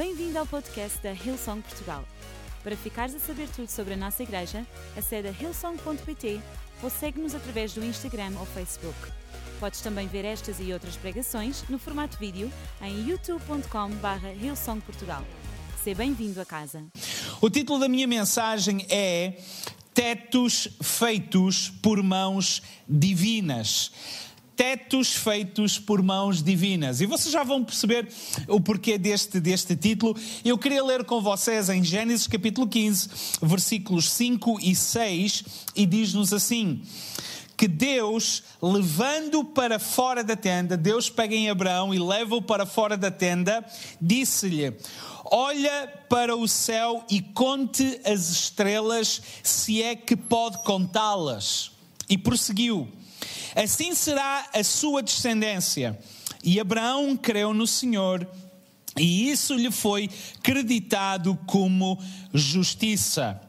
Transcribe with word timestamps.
Bem-vindo 0.00 0.38
ao 0.38 0.46
podcast 0.46 0.98
da 1.02 1.12
Hillsong 1.12 1.60
Portugal. 1.60 2.02
Para 2.64 2.74
ficares 2.74 3.14
a 3.14 3.18
saber 3.18 3.46
tudo 3.54 3.68
sobre 3.68 3.92
a 3.92 3.96
nossa 3.98 4.22
igreja, 4.22 4.66
acede 4.96 5.28
a 5.28 5.30
hillsong.pt 5.30 6.40
ou 6.82 6.88
segue-nos 6.88 7.34
através 7.34 7.74
do 7.74 7.84
Instagram 7.84 8.32
ou 8.38 8.46
Facebook. 8.46 8.96
Podes 9.60 9.82
também 9.82 10.08
ver 10.08 10.24
estas 10.24 10.58
e 10.58 10.72
outras 10.72 10.96
pregações 10.96 11.68
no 11.68 11.78
formato 11.78 12.16
vídeo 12.16 12.50
em 12.80 13.10
youtube.com.br 13.10 14.42
hillsongportugal. 14.42 15.22
Seja 15.84 15.98
bem-vindo 15.98 16.40
a 16.40 16.46
casa. 16.46 16.82
O 17.38 17.50
título 17.50 17.78
da 17.78 17.86
minha 17.86 18.06
mensagem 18.06 18.86
é 18.88 19.34
Tetos 19.92 20.66
feitos 20.82 21.68
por 21.82 22.02
mãos 22.02 22.62
divinas 22.88 23.92
tetos 24.60 25.14
feitos 25.14 25.78
por 25.78 26.02
mãos 26.02 26.42
divinas. 26.42 27.00
E 27.00 27.06
vocês 27.06 27.32
já 27.32 27.42
vão 27.42 27.64
perceber 27.64 28.06
o 28.46 28.60
porquê 28.60 28.98
deste, 28.98 29.40
deste 29.40 29.74
título. 29.74 30.14
Eu 30.44 30.58
queria 30.58 30.84
ler 30.84 31.02
com 31.06 31.18
vocês 31.18 31.70
em 31.70 31.82
Gênesis 31.82 32.26
capítulo 32.26 32.68
15, 32.68 33.08
versículos 33.40 34.10
5 34.10 34.58
e 34.60 34.74
6, 34.74 35.44
e 35.74 35.86
diz-nos 35.86 36.34
assim 36.34 36.82
que 37.56 37.66
Deus, 37.66 38.42
levando 38.60 39.42
para 39.42 39.78
fora 39.78 40.22
da 40.22 40.36
tenda, 40.36 40.76
Deus 40.76 41.08
pega 41.08 41.34
em 41.34 41.48
Abraão 41.48 41.94
e 41.94 41.98
leva-o 41.98 42.42
para 42.42 42.66
fora 42.66 42.98
da 42.98 43.10
tenda, 43.10 43.64
disse-lhe: 43.98 44.76
Olha 45.24 45.88
para 46.06 46.36
o 46.36 46.46
céu 46.46 47.02
e 47.10 47.22
conte 47.22 47.98
as 48.04 48.28
estrelas, 48.28 49.22
se 49.42 49.82
é 49.82 49.96
que 49.96 50.14
pode 50.14 50.62
contá-las. 50.64 51.70
E 52.10 52.18
prosseguiu: 52.18 52.99
Assim 53.54 53.94
será 53.94 54.48
a 54.52 54.62
sua 54.62 55.02
descendência. 55.02 55.98
E 56.42 56.58
Abraão 56.58 57.16
creu 57.16 57.52
no 57.52 57.66
Senhor, 57.66 58.26
e 58.96 59.30
isso 59.30 59.54
lhe 59.54 59.70
foi 59.70 60.08
creditado 60.42 61.38
como 61.46 61.98
justiça. 62.32 63.40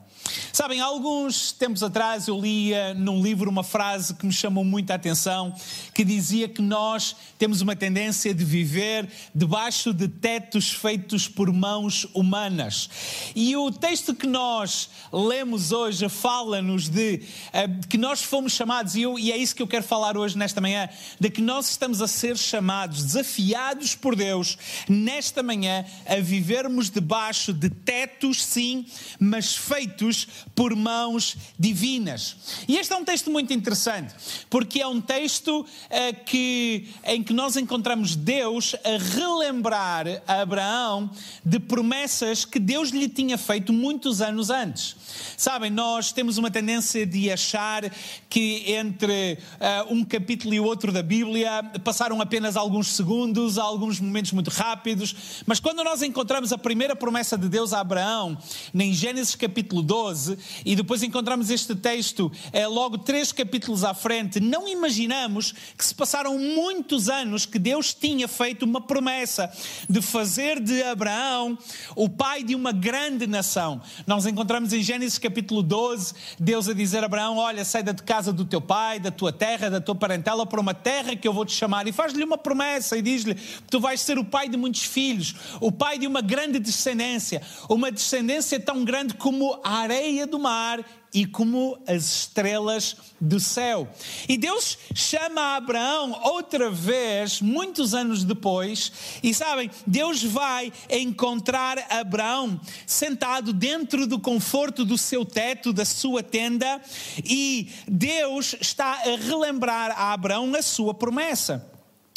Sabem, 0.61 0.79
alguns 0.79 1.51
tempos 1.51 1.81
atrás 1.81 2.27
eu 2.27 2.39
lia 2.39 2.93
num 2.93 3.19
livro 3.19 3.49
uma 3.49 3.63
frase 3.63 4.13
que 4.13 4.27
me 4.27 4.31
chamou 4.31 4.63
muita 4.63 4.93
atenção, 4.93 5.55
que 5.91 6.03
dizia 6.03 6.47
que 6.47 6.61
nós 6.61 7.15
temos 7.39 7.61
uma 7.61 7.75
tendência 7.75 8.31
de 8.31 8.45
viver 8.45 9.09
debaixo 9.33 9.91
de 9.91 10.07
tetos 10.07 10.69
feitos 10.71 11.27
por 11.27 11.51
mãos 11.51 12.05
humanas. 12.13 12.91
E 13.35 13.57
o 13.57 13.71
texto 13.71 14.13
que 14.13 14.27
nós 14.27 14.91
lemos 15.11 15.71
hoje 15.71 16.07
fala-nos 16.07 16.87
de, 16.87 17.23
eh, 17.53 17.67
que 17.89 17.97
nós 17.97 18.21
fomos 18.21 18.53
chamados, 18.53 18.93
e, 18.93 19.01
eu, 19.01 19.17
e 19.17 19.31
é 19.31 19.37
isso 19.37 19.55
que 19.55 19.63
eu 19.63 19.67
quero 19.67 19.83
falar 19.83 20.15
hoje 20.15 20.37
nesta 20.37 20.61
manhã, 20.61 20.87
de 21.19 21.31
que 21.31 21.41
nós 21.41 21.71
estamos 21.71 22.03
a 22.03 22.07
ser 22.07 22.37
chamados, 22.37 23.03
desafiados 23.03 23.95
por 23.95 24.15
Deus, 24.15 24.59
nesta 24.87 25.41
manhã, 25.41 25.83
a 26.05 26.17
vivermos 26.17 26.91
debaixo 26.91 27.51
de 27.51 27.67
tetos, 27.67 28.43
sim, 28.43 28.85
mas 29.19 29.55
feitos 29.55 30.27
por 30.55 30.75
mãos 30.75 31.37
divinas. 31.57 32.63
E 32.67 32.77
este 32.77 32.93
é 32.93 32.95
um 32.95 33.05
texto 33.05 33.31
muito 33.31 33.53
interessante, 33.53 34.13
porque 34.49 34.81
é 34.81 34.87
um 34.87 34.99
texto 34.99 35.61
uh, 35.61 36.25
que, 36.25 36.89
em 37.05 37.23
que 37.23 37.33
nós 37.33 37.55
encontramos 37.55 38.15
Deus 38.15 38.75
a 38.83 38.97
relembrar 38.97 40.05
a 40.27 40.41
Abraão 40.41 41.09
de 41.43 41.59
promessas 41.59 42.45
que 42.45 42.59
Deus 42.59 42.89
lhe 42.89 43.07
tinha 43.07 43.37
feito 43.37 43.71
muitos 43.71 44.21
anos 44.21 44.49
antes. 44.49 44.95
Sabem, 45.37 45.71
nós 45.71 46.11
temos 46.11 46.37
uma 46.37 46.51
tendência 46.51 47.05
de 47.05 47.31
achar 47.31 47.91
que 48.29 48.71
entre 48.71 49.33
uh, 49.33 49.93
um 49.93 50.03
capítulo 50.03 50.53
e 50.53 50.59
outro 50.59 50.91
da 50.91 51.03
Bíblia 51.03 51.63
passaram 51.83 52.21
apenas 52.21 52.55
alguns 52.55 52.87
segundos, 52.87 53.57
alguns 53.57 53.99
momentos 53.99 54.31
muito 54.31 54.49
rápidos, 54.49 55.43
mas 55.45 55.59
quando 55.59 55.83
nós 55.83 56.01
encontramos 56.01 56.51
a 56.53 56.57
primeira 56.57 56.95
promessa 56.95 57.37
de 57.37 57.49
Deus 57.49 57.73
a 57.73 57.79
Abraão, 57.79 58.37
em 58.73 58.93
Gênesis 58.93 59.35
capítulo 59.35 59.81
12, 59.81 60.30
12, 60.31 60.61
e 60.65 60.75
depois 60.75 61.03
encontramos 61.03 61.49
este 61.49 61.75
texto 61.75 62.31
é, 62.51 62.65
logo 62.67 62.97
três 62.97 63.31
capítulos 63.31 63.83
à 63.83 63.93
frente, 63.93 64.39
não 64.39 64.67
imaginamos 64.67 65.53
que 65.77 65.83
se 65.83 65.93
passaram 65.93 66.37
muitos 66.37 67.09
anos 67.09 67.45
que 67.45 67.59
Deus 67.59 67.93
tinha 67.93 68.27
feito 68.27 68.63
uma 68.63 68.81
promessa 68.81 69.51
de 69.89 70.01
fazer 70.01 70.59
de 70.59 70.81
Abraão 70.83 71.57
o 71.95 72.09
pai 72.09 72.43
de 72.43 72.55
uma 72.55 72.71
grande 72.71 73.27
nação. 73.27 73.81
Nós 74.05 74.25
encontramos 74.25 74.73
em 74.73 74.81
Gênesis 74.81 75.17
capítulo 75.17 75.61
12, 75.61 76.13
Deus 76.39 76.67
a 76.67 76.73
dizer 76.73 77.03
a 77.03 77.05
Abraão: 77.05 77.37
Olha, 77.37 77.65
sai 77.65 77.83
da 77.83 77.93
casa 77.93 78.31
do 78.31 78.45
teu 78.45 78.61
pai, 78.61 78.99
da 78.99 79.11
tua 79.11 79.31
terra, 79.31 79.69
da 79.69 79.81
tua 79.81 79.95
parentela, 79.95 80.45
para 80.45 80.59
uma 80.59 80.73
terra 80.73 81.15
que 81.15 81.27
eu 81.27 81.33
vou 81.33 81.45
te 81.45 81.53
chamar. 81.53 81.87
E 81.87 81.91
faz-lhe 81.91 82.23
uma 82.23 82.37
promessa 82.37 82.97
e 82.97 83.01
diz-lhe: 83.01 83.35
Tu 83.69 83.79
vais 83.79 83.99
ser 83.99 84.17
o 84.17 84.25
pai 84.25 84.49
de 84.49 84.57
muitos 84.57 84.83
filhos, 84.83 85.35
o 85.59 85.71
pai 85.71 85.97
de 85.97 86.07
uma 86.07 86.21
grande 86.21 86.59
descendência, 86.59 87.41
uma 87.69 87.91
descendência 87.91 88.59
tão 88.59 88.83
grande 88.83 89.13
como 89.13 89.59
a 89.63 89.77
areia 89.79 90.20
areia 90.21 90.27
do 90.27 90.39
mar 90.39 90.83
e 91.13 91.25
como 91.25 91.77
as 91.87 92.03
estrelas 92.03 92.95
do 93.19 93.39
céu. 93.39 93.87
E 94.29 94.37
Deus 94.37 94.77
chama 94.93 95.55
Abraão 95.55 96.19
outra 96.23 96.69
vez, 96.69 97.41
muitos 97.41 97.93
anos 97.93 98.23
depois, 98.23 98.91
e 99.21 99.33
sabem, 99.33 99.69
Deus 99.85 100.23
vai 100.23 100.71
encontrar 100.89 101.77
Abraão 101.89 102.59
sentado 102.85 103.51
dentro 103.51 104.07
do 104.07 104.19
conforto 104.19 104.85
do 104.85 104.97
seu 104.97 105.25
teto, 105.25 105.73
da 105.73 105.85
sua 105.85 106.23
tenda, 106.23 106.81
e 107.25 107.69
Deus 107.87 108.55
está 108.59 109.01
a 109.03 109.17
relembrar 109.17 109.91
a 109.91 110.13
Abraão 110.13 110.55
a 110.55 110.61
sua 110.61 110.93
promessa. 110.93 111.70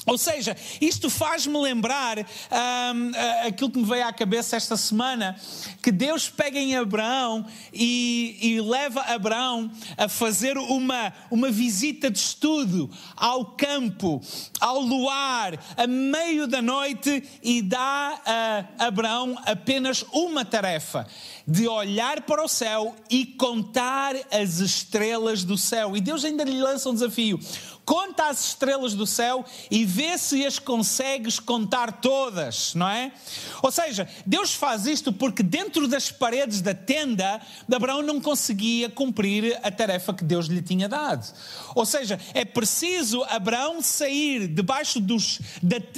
Ou 0.06 0.18
seja, 0.18 0.54
isto 0.80 1.08
faz-me 1.08 1.56
lembrar 1.58 2.18
aquilo 3.46 3.70
que 3.70 3.78
me 3.78 3.86
veio 3.86 4.06
à 4.06 4.12
cabeça 4.12 4.54
esta 4.54 4.76
semana, 4.76 5.34
que 5.82 5.90
Deus 5.90 6.28
pega 6.28 6.58
em 6.58 6.76
Abraão 6.76 7.46
e, 7.72 8.36
e, 8.40 8.60
leva 8.60 9.00
Abraão 9.00 9.70
a 9.96 10.06
fazer 10.08 10.58
uma, 10.58 11.12
uma 11.30 11.50
visita 11.50 12.10
de 12.10 12.18
estudo 12.18 12.90
ao 13.16 13.46
campo, 13.46 14.20
ao 14.60 14.80
luar, 14.80 15.58
a 15.76 15.86
meio 15.86 16.46
da 16.46 16.60
noite 16.60 17.22
e 17.42 17.62
dá 17.62 18.20
a 18.26 18.86
Abraão 18.86 19.38
apenas 19.46 20.04
uma 20.12 20.44
tarefa, 20.44 21.06
de 21.46 21.68
olhar 21.68 22.22
para 22.22 22.42
o 22.42 22.48
céu 22.48 22.94
e 23.10 23.26
contar 23.26 24.14
as 24.30 24.60
estrelas 24.60 25.44
do 25.44 25.58
céu. 25.58 25.96
E 25.96 26.00
Deus 26.00 26.24
ainda 26.24 26.44
lhe 26.44 26.60
lança 26.60 26.88
um 26.88 26.94
desafio 26.94 27.38
conta 27.84 28.28
as 28.28 28.48
estrelas 28.48 28.94
do 28.94 29.06
céu 29.06 29.44
e 29.70 29.84
vê 29.84 30.16
se 30.16 30.44
as 30.44 30.58
consegues 30.58 31.38
contar 31.38 32.00
todas, 32.00 32.74
não 32.74 32.88
é? 32.88 33.12
Ou 33.62 33.70
seja, 33.70 34.08
Deus 34.24 34.54
faz 34.54 34.86
isto 34.86 35.12
porque 35.12 35.42
dentro 35.42 35.86
das 35.86 36.10
paredes 36.10 36.60
da 36.60 36.74
tenda, 36.74 37.40
Abraão 37.72 38.02
não 38.02 38.20
conseguia 38.20 38.88
cumprir 38.88 39.58
a 39.62 39.70
tarefa 39.70 40.14
que 40.14 40.24
Deus 40.24 40.46
lhe 40.46 40.62
tinha 40.62 40.88
dado. 40.88 41.30
Ou 41.74 41.84
seja, 41.84 42.18
é 42.32 42.44
preciso 42.44 43.22
Abraão 43.24 43.82
sair 43.82 44.48
debaixo 44.48 45.00
dos, 45.00 45.40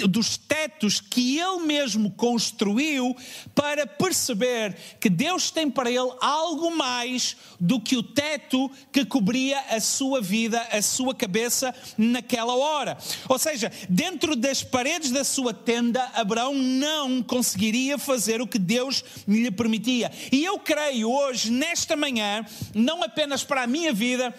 dos 0.09 0.37
tetos 0.37 1.01
que 1.01 1.39
ele 1.39 1.65
mesmo 1.65 2.11
construiu 2.11 3.15
para 3.55 3.87
perceber 3.87 4.77
que 4.99 5.09
Deus 5.09 5.36
tem 5.51 5.71
para 5.71 5.91
ele 5.91 6.11
algo 6.21 6.75
mais 6.75 7.37
do 7.61 7.81
que 7.81 7.97
o 7.97 8.03
teto 8.03 8.71
que 8.93 9.05
cobria 9.05 9.59
a 9.71 9.81
sua 9.81 10.21
vida, 10.21 10.61
a 10.73 10.83
sua 10.83 11.15
cabeça 11.15 11.75
naquela 11.97 12.55
hora. 12.55 12.99
Ou 13.29 13.39
seja, 13.39 13.71
dentro 13.89 14.35
das 14.35 14.63
paredes 14.63 15.11
da 15.11 15.25
sua 15.25 15.55
tenda, 15.55 16.03
Abraão 16.15 16.55
não 16.55 17.23
conseguiria 17.23 17.99
fazer 17.99 18.41
o 18.41 18.47
que 18.47 18.59
Deus 18.59 19.05
lhe 19.29 19.51
permitia. 19.51 20.11
E 20.33 20.45
eu 20.45 20.59
creio 20.59 21.11
hoje, 21.11 21.51
nesta 21.51 21.97
manhã, 21.97 22.45
não 22.75 23.03
apenas 23.03 23.45
para 23.45 23.63
a 23.63 23.67
minha 23.67 23.93
vida, 23.93 24.35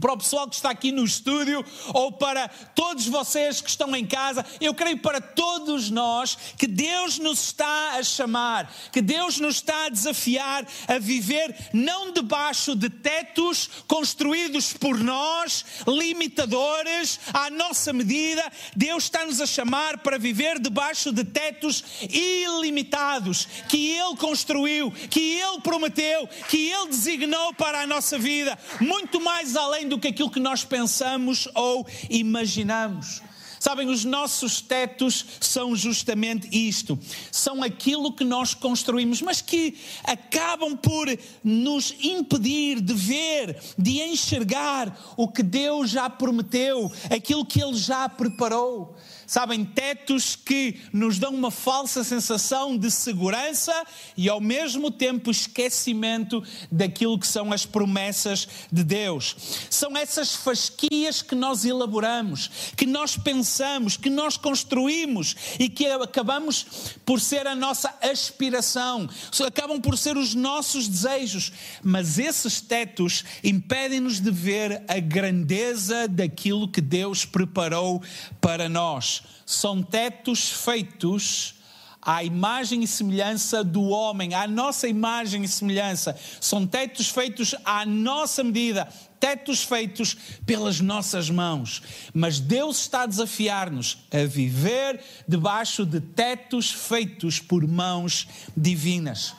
para 0.00 0.12
o 0.12 0.18
pessoal 0.18 0.48
que 0.48 0.56
está 0.56 0.70
aqui 0.70 0.90
no 0.90 1.04
estúdio 1.04 1.64
ou 1.92 2.12
para 2.12 2.48
todos 2.48 3.06
vocês 3.06 3.60
que 3.60 3.68
estão 3.68 3.94
em 3.94 4.06
casa, 4.06 4.44
eu 4.60 4.74
creio 4.74 4.98
para 4.98 5.20
todos 5.20 5.90
nós 5.90 6.36
que 6.56 6.66
Deus 6.66 7.18
nos 7.18 7.42
está 7.44 7.92
a 7.98 8.02
chamar, 8.02 8.72
que 8.90 9.02
Deus 9.02 9.38
nos 9.38 9.56
está 9.56 9.86
a 9.86 9.88
desafiar 9.88 10.66
a 10.88 10.98
viver 10.98 11.54
não 11.72 12.12
debaixo 12.12 12.74
de 12.74 12.88
tetos 12.88 13.68
construídos 13.86 14.72
por 14.72 14.98
nós, 14.98 15.64
limitadores 15.86 17.20
à 17.32 17.50
nossa 17.50 17.92
medida. 17.92 18.50
Deus 18.74 19.04
está-nos 19.04 19.40
a 19.40 19.46
chamar 19.46 19.98
para 19.98 20.18
viver 20.18 20.58
debaixo 20.58 21.12
de 21.12 21.24
tetos 21.24 21.84
ilimitados 22.08 23.46
que 23.68 23.90
Ele 23.90 24.16
construiu, 24.16 24.90
que 24.90 25.38
Ele 25.38 25.60
prometeu, 25.60 26.28
que 26.48 26.70
Ele 26.70 26.88
designou 26.88 27.54
para 27.54 27.82
a 27.82 27.86
nossa 27.86 28.18
vida, 28.18 28.58
muito 28.80 29.20
mais 29.20 29.56
além 29.56 29.81
além 29.82 29.88
do 29.88 29.98
que 29.98 30.08
aquilo 30.08 30.30
que 30.30 30.40
nós 30.40 30.64
pensamos 30.64 31.48
ou 31.54 31.86
imaginamos. 32.08 33.20
Sabem, 33.62 33.88
os 33.88 34.04
nossos 34.04 34.60
tetos 34.60 35.24
são 35.38 35.76
justamente 35.76 36.48
isto. 36.50 36.98
São 37.30 37.62
aquilo 37.62 38.12
que 38.12 38.24
nós 38.24 38.54
construímos, 38.54 39.22
mas 39.22 39.40
que 39.40 39.76
acabam 40.02 40.76
por 40.76 41.06
nos 41.44 41.94
impedir 42.02 42.80
de 42.80 42.92
ver, 42.92 43.62
de 43.78 44.02
enxergar 44.02 45.14
o 45.16 45.28
que 45.28 45.44
Deus 45.44 45.90
já 45.90 46.10
prometeu, 46.10 46.90
aquilo 47.08 47.46
que 47.46 47.62
Ele 47.62 47.76
já 47.76 48.08
preparou. 48.08 48.96
Sabem, 49.28 49.64
tetos 49.64 50.34
que 50.34 50.80
nos 50.92 51.18
dão 51.18 51.32
uma 51.32 51.52
falsa 51.52 52.02
sensação 52.02 52.76
de 52.76 52.90
segurança 52.90 53.72
e 54.16 54.28
ao 54.28 54.40
mesmo 54.40 54.90
tempo 54.90 55.30
esquecimento 55.30 56.42
daquilo 56.70 57.18
que 57.18 57.28
são 57.28 57.52
as 57.52 57.64
promessas 57.64 58.46
de 58.70 58.82
Deus. 58.82 59.36
São 59.70 59.96
essas 59.96 60.34
fasquias 60.34 61.22
que 61.22 61.36
nós 61.36 61.64
elaboramos, 61.64 62.50
que 62.76 62.84
nós 62.84 63.16
pensamos, 63.16 63.51
que 64.00 64.10
nós 64.10 64.36
construímos 64.36 65.36
e 65.58 65.68
que 65.68 65.86
acabamos 65.86 66.66
por 67.04 67.20
ser 67.20 67.46
a 67.46 67.54
nossa 67.54 67.94
aspiração, 68.00 69.08
acabam 69.46 69.80
por 69.80 69.98
ser 69.98 70.16
os 70.16 70.34
nossos 70.34 70.88
desejos, 70.88 71.52
mas 71.82 72.18
esses 72.18 72.60
tetos 72.60 73.24
impedem-nos 73.42 74.20
de 74.20 74.30
ver 74.30 74.82
a 74.88 74.98
grandeza 74.98 76.08
daquilo 76.08 76.68
que 76.68 76.80
Deus 76.80 77.24
preparou 77.24 78.02
para 78.40 78.68
nós. 78.68 79.22
São 79.44 79.82
tetos 79.82 80.50
feitos 80.50 81.54
à 82.00 82.24
imagem 82.24 82.82
e 82.82 82.86
semelhança 82.86 83.62
do 83.62 83.82
homem, 83.82 84.34
à 84.34 84.48
nossa 84.48 84.88
imagem 84.88 85.44
e 85.44 85.48
semelhança. 85.48 86.18
São 86.40 86.66
tetos 86.66 87.08
feitos 87.08 87.54
à 87.64 87.86
nossa 87.86 88.42
medida, 88.42 88.88
tetos 89.22 89.62
feitos 89.62 90.16
pelas 90.44 90.80
nossas 90.80 91.30
mãos. 91.30 91.80
Mas 92.12 92.40
Deus 92.40 92.80
está 92.80 93.02
a 93.02 93.06
desafiar-nos 93.06 93.98
a 94.10 94.26
viver 94.26 95.00
debaixo 95.28 95.86
de 95.86 96.00
tetos 96.00 96.72
feitos 96.72 97.38
por 97.38 97.64
mãos 97.64 98.26
divinas. 98.56 99.32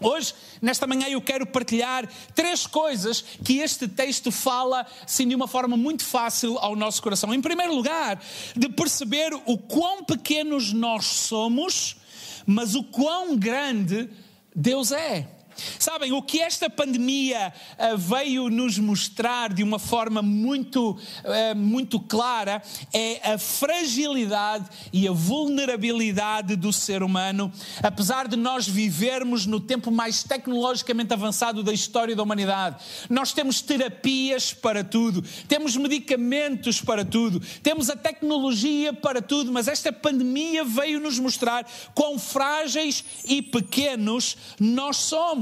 Hoje, 0.00 0.34
nesta 0.60 0.84
manhã, 0.84 1.06
eu 1.08 1.20
quero 1.20 1.46
partilhar 1.46 2.08
três 2.34 2.66
coisas 2.66 3.22
que 3.44 3.58
este 3.58 3.86
texto 3.86 4.32
fala, 4.32 4.84
assim, 5.04 5.28
de 5.28 5.36
uma 5.36 5.46
forma 5.46 5.76
muito 5.76 6.02
fácil 6.04 6.58
ao 6.58 6.74
nosso 6.74 7.00
coração. 7.00 7.32
Em 7.32 7.40
primeiro 7.40 7.72
lugar, 7.72 8.20
de 8.56 8.68
perceber 8.68 9.32
o 9.46 9.56
quão 9.56 10.02
pequenos 10.02 10.72
nós 10.72 11.04
somos, 11.04 11.96
mas 12.44 12.74
o 12.74 12.82
quão 12.82 13.36
grande 13.36 14.08
Deus 14.56 14.90
é. 14.90 15.39
Sabem, 15.78 16.12
o 16.12 16.22
que 16.22 16.40
esta 16.40 16.68
pandemia 16.68 17.52
uh, 17.78 17.96
veio 17.96 18.48
nos 18.48 18.78
mostrar 18.78 19.52
de 19.52 19.62
uma 19.62 19.78
forma 19.78 20.22
muito, 20.22 20.90
uh, 20.90 21.56
muito 21.56 22.00
clara 22.00 22.62
é 22.92 23.32
a 23.32 23.38
fragilidade 23.38 24.68
e 24.92 25.06
a 25.06 25.12
vulnerabilidade 25.12 26.56
do 26.56 26.72
ser 26.72 27.02
humano, 27.02 27.52
apesar 27.82 28.28
de 28.28 28.36
nós 28.36 28.68
vivermos 28.68 29.46
no 29.46 29.60
tempo 29.60 29.90
mais 29.90 30.22
tecnologicamente 30.22 31.12
avançado 31.12 31.62
da 31.62 31.72
história 31.72 32.14
da 32.14 32.22
humanidade. 32.22 32.76
Nós 33.08 33.32
temos 33.32 33.60
terapias 33.60 34.52
para 34.52 34.84
tudo, 34.84 35.22
temos 35.48 35.76
medicamentos 35.76 36.80
para 36.80 37.04
tudo, 37.04 37.40
temos 37.62 37.90
a 37.90 37.96
tecnologia 37.96 38.92
para 38.92 39.20
tudo, 39.22 39.52
mas 39.52 39.68
esta 39.68 39.92
pandemia 39.92 40.64
veio 40.64 41.00
nos 41.00 41.18
mostrar 41.18 41.66
quão 41.94 42.18
frágeis 42.18 43.04
e 43.26 43.42
pequenos 43.42 44.36
nós 44.58 44.96
somos. 44.96 45.39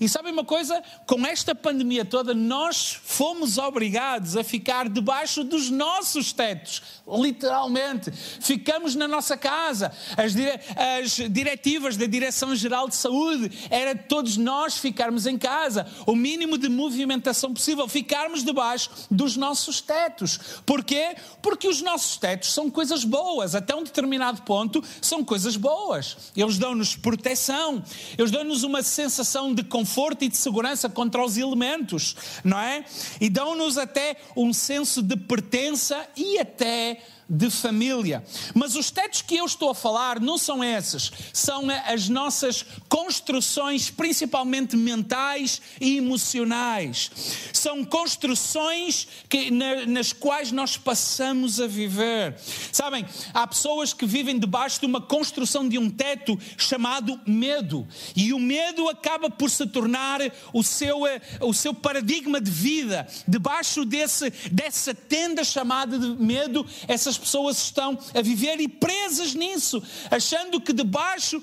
E 0.00 0.08
sabem 0.08 0.32
uma 0.32 0.44
coisa? 0.44 0.82
Com 1.06 1.26
esta 1.26 1.54
pandemia 1.54 2.04
toda, 2.04 2.34
nós 2.34 2.98
fomos 3.02 3.58
obrigados 3.58 4.36
a 4.36 4.44
ficar 4.44 4.88
debaixo 4.88 5.42
dos 5.42 5.70
nossos 5.70 6.32
tetos, 6.32 6.82
literalmente. 7.06 8.10
Ficamos 8.12 8.94
na 8.94 9.08
nossa 9.08 9.36
casa. 9.36 9.92
As, 10.16 10.34
dire... 10.34 10.60
As 11.02 11.12
diretivas 11.30 11.96
da 11.96 12.06
Direção-Geral 12.06 12.88
de 12.88 12.96
Saúde 12.96 13.50
era 13.70 13.94
todos 13.94 14.36
nós 14.36 14.78
ficarmos 14.78 15.26
em 15.26 15.36
casa. 15.36 15.86
O 16.06 16.14
mínimo 16.14 16.56
de 16.58 16.68
movimentação 16.68 17.52
possível, 17.52 17.88
ficarmos 17.88 18.44
debaixo 18.44 18.90
dos 19.10 19.36
nossos 19.36 19.80
tetos. 19.80 20.38
Porquê? 20.64 21.16
Porque 21.42 21.68
os 21.68 21.80
nossos 21.80 22.16
tetos 22.16 22.52
são 22.52 22.70
coisas 22.70 23.04
boas. 23.04 23.54
Até 23.54 23.74
um 23.74 23.82
determinado 23.82 24.42
ponto, 24.42 24.82
são 25.00 25.24
coisas 25.24 25.56
boas. 25.56 26.16
Eles 26.36 26.58
dão-nos 26.58 26.94
proteção, 26.96 27.82
eles 28.16 28.30
dão-nos 28.30 28.62
uma 28.62 28.82
sensação 28.82 29.25
sensação 29.26 29.52
de 29.52 29.64
conforto 29.64 30.24
e 30.24 30.28
de 30.28 30.36
segurança 30.36 30.88
contra 30.88 31.22
os 31.22 31.36
elementos, 31.36 32.16
não 32.44 32.58
é? 32.58 32.84
E 33.20 33.28
dão-nos 33.28 33.76
até 33.76 34.16
um 34.36 34.52
senso 34.52 35.02
de 35.02 35.16
pertença 35.16 36.06
e 36.16 36.38
até 36.38 37.02
de 37.28 37.50
família. 37.50 38.24
Mas 38.54 38.76
os 38.76 38.90
tetos 38.90 39.22
que 39.22 39.36
eu 39.36 39.44
estou 39.44 39.70
a 39.70 39.74
falar 39.74 40.20
não 40.20 40.38
são 40.38 40.62
esses, 40.62 41.10
são 41.32 41.64
as 41.86 42.08
nossas 42.08 42.64
construções, 42.88 43.90
principalmente 43.90 44.76
mentais 44.76 45.60
e 45.80 45.96
emocionais. 45.98 47.10
São 47.52 47.84
construções 47.84 49.08
que, 49.28 49.50
na, 49.50 49.86
nas 49.86 50.12
quais 50.12 50.52
nós 50.52 50.76
passamos 50.76 51.60
a 51.60 51.66
viver. 51.66 52.36
Sabem, 52.72 53.04
há 53.34 53.46
pessoas 53.46 53.92
que 53.92 54.06
vivem 54.06 54.38
debaixo 54.38 54.80
de 54.80 54.86
uma 54.86 55.00
construção 55.00 55.68
de 55.68 55.78
um 55.78 55.90
teto 55.90 56.38
chamado 56.56 57.20
medo, 57.26 57.86
e 58.14 58.32
o 58.32 58.38
medo 58.38 58.88
acaba 58.88 59.28
por 59.28 59.50
se 59.50 59.66
tornar 59.66 60.20
o 60.52 60.62
seu, 60.62 61.06
eh, 61.06 61.20
o 61.40 61.52
seu 61.52 61.74
paradigma 61.74 62.40
de 62.40 62.50
vida. 62.50 63.06
Debaixo 63.26 63.84
desse, 63.84 64.30
dessa 64.50 64.94
tenda 64.94 65.42
chamada 65.42 65.98
de 65.98 66.06
medo, 66.22 66.64
essas 66.86 67.15
as 67.16 67.18
pessoas 67.18 67.58
estão 67.58 67.98
a 68.14 68.20
viver 68.20 68.60
e 68.60 68.68
presas 68.68 69.34
nisso, 69.34 69.82
achando 70.10 70.60
que 70.60 70.72
debaixo 70.72 71.42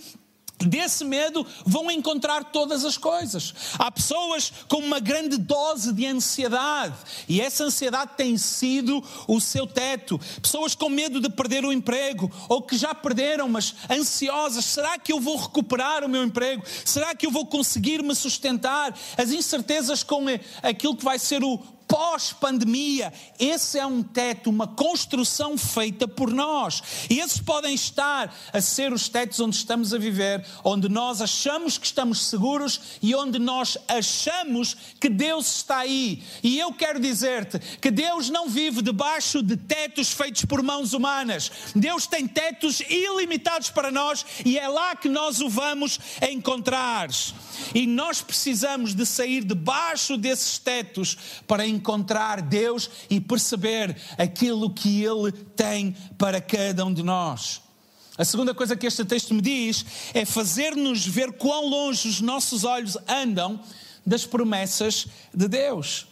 desse 0.59 1.03
medo 1.03 1.45
vão 1.65 1.91
encontrar 1.91 2.45
todas 2.45 2.85
as 2.85 2.95
coisas. 2.95 3.53
Há 3.77 3.91
pessoas 3.91 4.53
com 4.69 4.77
uma 4.77 4.99
grande 4.99 5.35
dose 5.35 5.91
de 5.91 6.05
ansiedade 6.05 6.95
e 7.27 7.41
essa 7.41 7.65
ansiedade 7.65 8.11
tem 8.15 8.37
sido 8.37 9.03
o 9.27 9.41
seu 9.41 9.67
teto. 9.67 10.19
Pessoas 10.41 10.75
com 10.75 10.89
medo 10.89 11.19
de 11.19 11.29
perder 11.29 11.65
o 11.65 11.73
emprego 11.73 12.31
ou 12.47 12.61
que 12.61 12.77
já 12.77 12.93
perderam, 12.93 13.49
mas 13.49 13.75
ansiosas: 13.89 14.63
será 14.63 14.97
que 14.97 15.11
eu 15.11 15.19
vou 15.19 15.35
recuperar 15.37 16.03
o 16.03 16.09
meu 16.09 16.23
emprego? 16.23 16.63
Será 16.85 17.13
que 17.15 17.25
eu 17.25 17.31
vou 17.31 17.45
conseguir 17.45 18.01
me 18.01 18.15
sustentar? 18.15 18.97
As 19.17 19.31
incertezas 19.31 20.03
com 20.03 20.23
aquilo 20.61 20.95
que 20.95 21.03
vai 21.03 21.19
ser 21.19 21.43
o 21.43 21.59
pós-pandemia. 21.93 23.13
Esse 23.37 23.77
é 23.77 23.85
um 23.85 24.01
teto, 24.01 24.49
uma 24.49 24.65
construção 24.65 25.55
feita 25.55 26.07
por 26.07 26.31
nós. 26.31 26.81
E 27.07 27.19
esses 27.19 27.37
podem 27.37 27.75
estar 27.75 28.35
a 28.51 28.59
ser 28.59 28.91
os 28.91 29.07
tetos 29.07 29.39
onde 29.39 29.57
estamos 29.57 29.93
a 29.93 29.99
viver, 29.99 30.43
onde 30.63 30.89
nós 30.89 31.21
achamos 31.21 31.77
que 31.77 31.85
estamos 31.85 32.25
seguros 32.25 32.81
e 32.99 33.13
onde 33.13 33.37
nós 33.37 33.77
achamos 33.87 34.75
que 34.99 35.07
Deus 35.07 35.57
está 35.57 35.77
aí. 35.77 36.23
E 36.41 36.57
eu 36.57 36.73
quero 36.73 36.99
dizer-te 36.99 37.59
que 37.77 37.91
Deus 37.91 38.27
não 38.27 38.49
vive 38.49 38.81
debaixo 38.81 39.43
de 39.43 39.55
tetos 39.55 40.11
feitos 40.11 40.45
por 40.45 40.63
mãos 40.63 40.93
humanas. 40.93 41.51
Deus 41.75 42.07
tem 42.07 42.27
tetos 42.27 42.79
ilimitados 42.79 43.69
para 43.69 43.91
nós 43.91 44.25
e 44.43 44.57
é 44.57 44.67
lá 44.67 44.95
que 44.95 45.07
nós 45.07 45.41
o 45.41 45.47
vamos 45.47 45.99
encontrar. 46.27 47.07
E 47.75 47.85
nós 47.85 48.19
precisamos 48.19 48.95
de 48.95 49.05
sair 49.05 49.43
debaixo 49.43 50.17
desses 50.17 50.57
tetos 50.57 51.15
para 51.45 51.67
encontrar 51.67 51.82
Deus 52.49 52.89
e 53.09 53.19
perceber 53.19 53.95
aquilo 54.17 54.69
que 54.69 55.03
Ele 55.03 55.31
tem 55.31 55.95
para 56.17 56.41
cada 56.41 56.85
um 56.85 56.93
de 56.93 57.03
nós. 57.03 57.61
A 58.17 58.23
segunda 58.23 58.53
coisa 58.53 58.75
que 58.75 58.85
este 58.85 59.03
texto 59.03 59.33
me 59.33 59.41
diz 59.41 59.85
é 60.13 60.23
fazer-nos 60.23 61.05
ver 61.05 61.33
quão 61.33 61.67
longe 61.67 62.07
os 62.07 62.21
nossos 62.21 62.63
olhos 62.63 62.95
andam 63.07 63.59
das 64.05 64.25
promessas 64.25 65.07
de 65.33 65.47
Deus. 65.47 66.07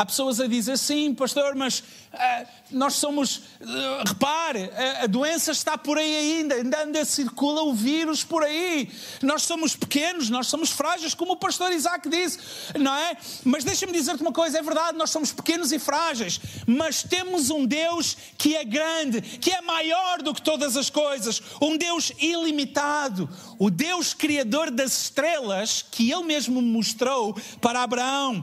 Há 0.00 0.06
pessoas 0.06 0.40
a 0.40 0.46
dizer, 0.46 0.78
sim, 0.78 1.12
pastor, 1.12 1.54
mas 1.54 1.80
uh, 1.80 2.46
nós 2.70 2.94
somos. 2.94 3.36
Uh, 3.36 4.08
repare, 4.08 4.70
a, 4.74 5.04
a, 5.04 5.06
doença 5.06 5.52
está 5.52 5.76
por 5.76 5.98
aí 5.98 6.38
ainda, 6.38 6.54
ainda 6.54 6.84
anda, 6.84 7.04
circula 7.04 7.64
o 7.64 7.74
vírus 7.74 8.24
por 8.24 8.42
aí. 8.42 8.90
Nós 9.20 9.42
somos 9.42 9.76
pequenos, 9.76 10.30
nós 10.30 10.46
somos 10.46 10.70
frágeis, 10.70 11.12
como 11.12 11.32
o 11.32 11.36
pastor 11.36 11.70
Isaac 11.70 12.08
disse, 12.08 12.38
não 12.78 12.96
é? 12.96 13.14
Mas 13.44 13.62
deixa-me 13.62 13.92
dizer-te 13.92 14.22
uma 14.22 14.32
coisa: 14.32 14.58
é 14.58 14.62
verdade, 14.62 14.96
nós 14.96 15.10
somos 15.10 15.32
pequenos 15.32 15.70
e 15.70 15.78
frágeis, 15.78 16.40
mas 16.66 17.02
temos 17.02 17.50
um 17.50 17.66
Deus 17.66 18.16
que 18.38 18.56
é 18.56 18.64
grande, 18.64 19.20
que 19.20 19.50
é 19.50 19.60
maior 19.60 20.22
do 20.22 20.32
que 20.32 20.40
todas 20.40 20.78
as 20.78 20.88
coisas, 20.88 21.42
um 21.60 21.76
Deus 21.76 22.10
ilimitado, 22.18 23.28
o 23.58 23.68
Deus 23.68 24.14
criador 24.14 24.70
das 24.70 25.02
estrelas 25.02 25.84
que 25.90 26.10
Ele 26.10 26.24
mesmo 26.24 26.62
mostrou 26.62 27.38
para 27.60 27.82
Abraão. 27.82 28.42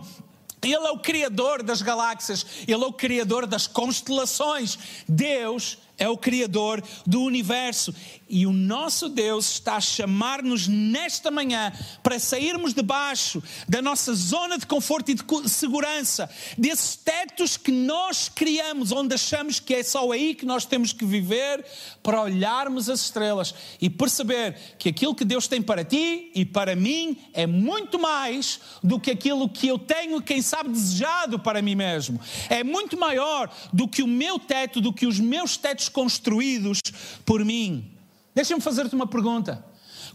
Ele 0.61 0.87
é 0.87 0.91
o 0.91 0.99
Criador 0.99 1.61
das 1.61 1.81
galáxias, 1.81 2.45
Ele 2.67 2.83
é 2.83 2.87
o 2.87 2.93
Criador 2.93 3.45
das 3.45 3.67
constelações. 3.67 4.77
Deus 5.07 5.77
é 5.97 6.07
o 6.09 6.17
Criador 6.17 6.83
do 7.05 7.21
universo. 7.21 7.93
E 8.29 8.45
o 8.45 8.51
nosso 8.51 9.07
Deus 9.07 9.53
está 9.53 9.77
a 9.77 9.81
chamar-nos 9.81 10.67
nesta 10.67 11.31
manhã 11.31 11.71
para 12.03 12.19
sairmos 12.19 12.73
debaixo 12.73 13.41
da 13.67 13.81
nossa 13.81 14.13
zona 14.13 14.57
de 14.57 14.65
conforto 14.65 15.11
e 15.11 15.13
de 15.13 15.49
segurança, 15.49 16.29
desses 16.57 16.95
tetos 16.97 17.55
que 17.55 17.71
nós 17.71 18.27
criamos, 18.27 18.91
onde 18.91 19.15
achamos 19.15 19.61
que 19.61 19.73
é 19.73 19.83
só 19.83 20.11
aí 20.11 20.35
que 20.35 20.45
nós 20.45 20.65
temos 20.65 20.91
que 20.91 21.05
viver, 21.05 21.65
para 22.03 22.21
olharmos 22.21 22.89
as 22.89 23.01
estrelas 23.01 23.55
e 23.81 23.89
perceber 23.89 24.57
que 24.77 24.89
aquilo 24.89 25.15
que 25.15 25.23
Deus 25.23 25.47
tem 25.47 25.61
para 25.61 25.85
ti 25.85 26.29
e 26.35 26.43
para 26.43 26.75
mim 26.75 27.17
é 27.33 27.47
muito 27.47 27.97
mais 27.97 28.59
do 28.83 28.99
que 28.99 29.11
aquilo 29.11 29.47
que 29.47 29.67
eu 29.67 29.79
tenho, 29.79 30.21
quem 30.21 30.41
sabe, 30.41 30.69
desejado 30.69 31.39
para 31.39 31.61
mim 31.61 31.75
mesmo. 31.75 32.19
É 32.49 32.63
muito 32.63 32.97
maior 32.97 33.49
do 33.71 33.87
que 33.87 34.03
o 34.03 34.07
meu 34.07 34.37
teto, 34.37 34.81
do 34.81 34.91
que 34.91 35.07
os 35.07 35.19
meus 35.19 35.55
tetos 35.55 35.87
construídos 35.87 36.81
por 37.25 37.43
mim. 37.45 37.96
Deixa-me 38.37 38.61
fazer-te 38.61 38.93
uma 38.93 39.07
pergunta. 39.07 39.65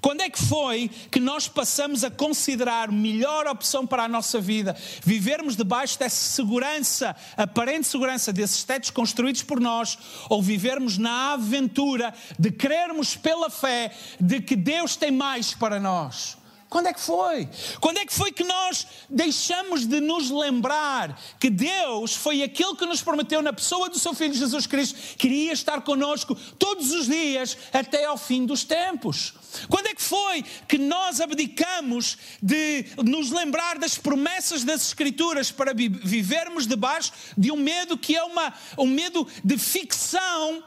Quando 0.00 0.20
é 0.20 0.30
que 0.30 0.40
foi 0.40 0.88
que 1.10 1.18
nós 1.18 1.48
passamos 1.48 2.04
a 2.04 2.10
considerar 2.10 2.88
melhor 2.92 3.48
opção 3.48 3.84
para 3.84 4.04
a 4.04 4.08
nossa 4.08 4.40
vida 4.40 4.76
vivermos 5.02 5.56
debaixo 5.56 5.98
dessa 5.98 6.30
segurança, 6.30 7.16
aparente 7.36 7.88
segurança 7.88 8.32
desses 8.32 8.62
tetos 8.62 8.90
construídos 8.90 9.42
por 9.42 9.58
nós, 9.58 9.98
ou 10.30 10.40
vivermos 10.40 10.98
na 10.98 11.32
aventura 11.32 12.14
de 12.38 12.52
crermos 12.52 13.16
pela 13.16 13.50
fé 13.50 13.92
de 14.20 14.40
que 14.40 14.54
Deus 14.54 14.94
tem 14.94 15.10
mais 15.10 15.52
para 15.52 15.80
nós? 15.80 16.38
Quando 16.72 16.86
é 16.86 16.94
que 16.94 17.02
foi? 17.02 17.46
Quando 17.82 17.98
é 17.98 18.06
que 18.06 18.14
foi 18.14 18.32
que 18.32 18.42
nós 18.42 18.86
deixamos 19.06 19.84
de 19.84 20.00
nos 20.00 20.30
lembrar 20.30 21.20
que 21.38 21.50
Deus 21.50 22.14
foi 22.14 22.42
aquele 22.42 22.74
que 22.76 22.86
nos 22.86 23.02
prometeu 23.02 23.42
na 23.42 23.52
pessoa 23.52 23.90
do 23.90 23.98
seu 23.98 24.14
Filho 24.14 24.32
Jesus 24.32 24.66
Cristo, 24.66 24.98
queria 25.18 25.52
estar 25.52 25.82
conosco 25.82 26.34
todos 26.58 26.90
os 26.92 27.04
dias 27.04 27.58
até 27.74 28.06
ao 28.06 28.16
fim 28.16 28.46
dos 28.46 28.64
tempos? 28.64 29.34
Quando 29.68 29.88
é 29.88 29.94
que 29.94 30.00
foi 30.00 30.42
que 30.66 30.78
nós 30.78 31.20
abdicamos 31.20 32.16
de 32.42 32.86
nos 33.04 33.30
lembrar 33.30 33.76
das 33.76 33.98
promessas 33.98 34.64
das 34.64 34.80
Escrituras 34.80 35.50
para 35.52 35.74
vivermos 35.74 36.66
debaixo 36.66 37.12
de 37.36 37.52
um 37.52 37.56
medo 37.56 37.98
que 37.98 38.16
é 38.16 38.24
uma, 38.24 38.50
um 38.78 38.86
medo 38.86 39.28
de 39.44 39.58
ficção 39.58 40.64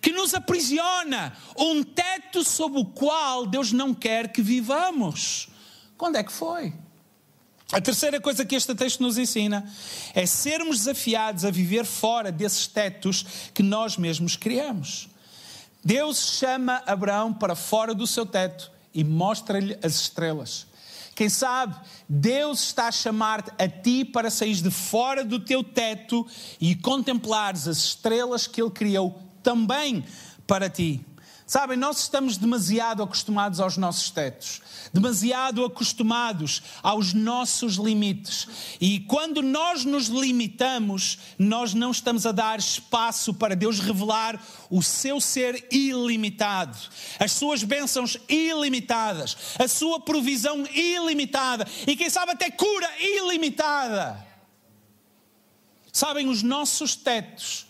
que 0.00 0.12
nos 0.12 0.34
aprisiona, 0.34 1.36
um 1.56 1.82
teto 1.82 2.44
sob 2.44 2.78
o 2.78 2.84
qual 2.84 3.46
Deus 3.46 3.72
não 3.72 3.92
quer 3.92 4.32
que 4.32 4.42
vivamos. 4.42 5.48
Quando 5.96 6.16
é 6.16 6.22
que 6.22 6.32
foi? 6.32 6.72
A 7.70 7.80
terceira 7.80 8.18
coisa 8.18 8.46
que 8.46 8.56
este 8.56 8.74
texto 8.74 9.02
nos 9.02 9.18
ensina 9.18 9.70
é 10.14 10.24
sermos 10.24 10.78
desafiados 10.78 11.44
a 11.44 11.50
viver 11.50 11.84
fora 11.84 12.32
desses 12.32 12.66
tetos 12.66 13.26
que 13.52 13.62
nós 13.62 13.98
mesmos 13.98 14.36
criamos. 14.36 15.08
Deus 15.84 16.38
chama 16.38 16.82
Abraão 16.86 17.32
para 17.32 17.54
fora 17.54 17.94
do 17.94 18.06
seu 18.06 18.24
teto 18.24 18.70
e 18.94 19.04
mostra-lhe 19.04 19.78
as 19.82 19.96
estrelas. 19.96 20.66
Quem 21.14 21.28
sabe 21.28 21.76
Deus 22.08 22.62
está 22.62 22.88
a 22.88 22.92
chamar-te 22.92 23.50
a 23.58 23.68
ti 23.68 24.02
para 24.02 24.30
sair 24.30 24.54
de 24.54 24.70
fora 24.70 25.22
do 25.22 25.38
teu 25.38 25.62
teto 25.62 26.26
e 26.60 26.74
contemplares 26.74 27.68
as 27.68 27.78
estrelas 27.78 28.46
que 28.46 28.62
Ele 28.62 28.70
criou 28.70 29.27
também 29.48 30.04
para 30.46 30.68
ti. 30.68 31.00
Sabem, 31.46 31.78
nós 31.78 32.00
estamos 32.00 32.36
demasiado 32.36 33.02
acostumados 33.02 33.58
aos 33.60 33.78
nossos 33.78 34.10
tetos, 34.10 34.60
demasiado 34.92 35.64
acostumados 35.64 36.62
aos 36.82 37.14
nossos 37.14 37.76
limites. 37.76 38.46
E 38.78 39.00
quando 39.00 39.40
nós 39.42 39.86
nos 39.86 40.08
limitamos, 40.08 41.18
nós 41.38 41.72
não 41.72 41.92
estamos 41.92 42.26
a 42.26 42.32
dar 42.32 42.58
espaço 42.58 43.32
para 43.32 43.56
Deus 43.56 43.80
revelar 43.80 44.38
o 44.68 44.82
seu 44.82 45.18
ser 45.18 45.66
ilimitado, 45.72 46.76
as 47.18 47.32
suas 47.32 47.64
bênçãos 47.64 48.18
ilimitadas, 48.28 49.34
a 49.58 49.66
sua 49.66 49.98
provisão 49.98 50.66
ilimitada 50.66 51.66
e, 51.86 51.96
quem 51.96 52.10
sabe, 52.10 52.32
até 52.32 52.50
cura 52.50 52.90
ilimitada. 53.00 54.26
Sabem, 55.90 56.28
os 56.28 56.42
nossos 56.42 56.94
tetos 56.94 57.66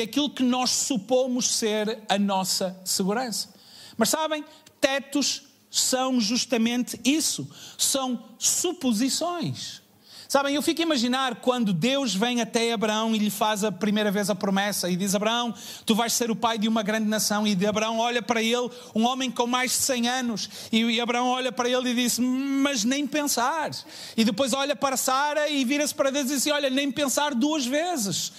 é 0.00 0.02
aquilo 0.02 0.30
que 0.30 0.42
nós 0.42 0.70
supomos 0.70 1.48
ser 1.54 2.02
a 2.08 2.18
nossa 2.18 2.78
segurança. 2.84 3.54
Mas 3.96 4.08
sabem, 4.08 4.44
tetos 4.80 5.42
são 5.70 6.20
justamente 6.20 7.00
isso, 7.04 7.48
são 7.78 8.24
suposições. 8.38 9.82
Sabem, 10.28 10.56
eu 10.56 10.62
fico 10.62 10.80
a 10.80 10.82
imaginar 10.82 11.36
quando 11.36 11.72
Deus 11.72 12.12
vem 12.12 12.40
até 12.40 12.72
Abraão 12.72 13.14
e 13.14 13.18
lhe 13.18 13.30
faz 13.30 13.62
a 13.62 13.70
primeira 13.70 14.10
vez 14.10 14.28
a 14.28 14.34
promessa 14.34 14.90
e 14.90 14.96
diz: 14.96 15.14
Abraão, 15.14 15.54
tu 15.84 15.94
vais 15.94 16.12
ser 16.12 16.30
o 16.32 16.36
pai 16.36 16.58
de 16.58 16.66
uma 16.66 16.82
grande 16.82 17.06
nação. 17.06 17.46
E 17.46 17.54
de 17.54 17.64
Abraão 17.64 17.98
olha 17.98 18.20
para 18.20 18.42
ele, 18.42 18.68
um 18.94 19.04
homem 19.06 19.30
com 19.30 19.46
mais 19.46 19.70
de 19.70 19.76
100 19.78 20.08
anos, 20.08 20.50
e 20.72 21.00
Abraão 21.00 21.28
olha 21.28 21.52
para 21.52 21.68
ele 21.68 21.90
e 21.90 21.94
diz: 21.94 22.18
Mas 22.18 22.82
nem 22.82 23.06
pensar. 23.06 23.70
E 24.16 24.24
depois 24.24 24.52
olha 24.52 24.74
para 24.74 24.96
Sara 24.96 25.48
e 25.48 25.64
vira-se 25.64 25.94
para 25.94 26.10
Deus 26.10 26.30
e 26.30 26.34
diz: 26.34 26.46
Olha, 26.48 26.68
nem 26.70 26.90
pensar 26.90 27.32
duas 27.32 27.64
vezes. 27.64 28.32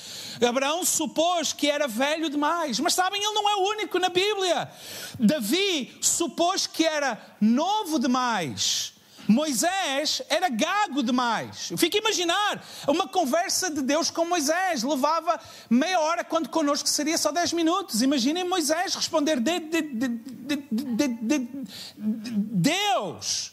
Abraão 0.46 0.84
supôs 0.84 1.53
que 1.53 1.70
era 1.70 1.88
velho 1.88 2.29
demais, 2.29 2.79
mas 2.79 2.94
sabem, 2.94 3.24
ele 3.24 3.34
não 3.34 3.50
é 3.50 3.56
o 3.56 3.70
único 3.70 3.98
na 3.98 4.10
Bíblia. 4.10 4.70
Davi 5.17 5.98
supôs 6.01 6.67
que 6.67 6.86
era 6.86 7.20
novo 7.39 7.98
demais. 7.98 8.97
Moisés 9.28 10.22
era 10.30 10.50
gago 10.50 11.04
demais. 11.04 11.72
Fica 11.78 11.98
a 11.98 12.02
imaginar 12.02 12.64
uma 12.88 13.08
conversa 13.08 13.70
de 13.70 13.82
Deus 13.82 14.10
com 14.10 14.26
Moisés. 14.26 14.84
Levava 14.84 15.40
meia 15.70 16.00
hora, 16.00 16.24
quando 16.24 16.50
connosco 16.50 16.88
seria 16.88 17.18
só 17.18 17.32
dez 17.32 17.52
minutos. 17.52 18.02
Imaginem 18.02 18.48
Moisés 18.48 18.96
responder: 18.96 19.40
de, 19.40 19.60
de, 19.60 19.82
de, 19.82 21.40
Deus. 22.38 23.52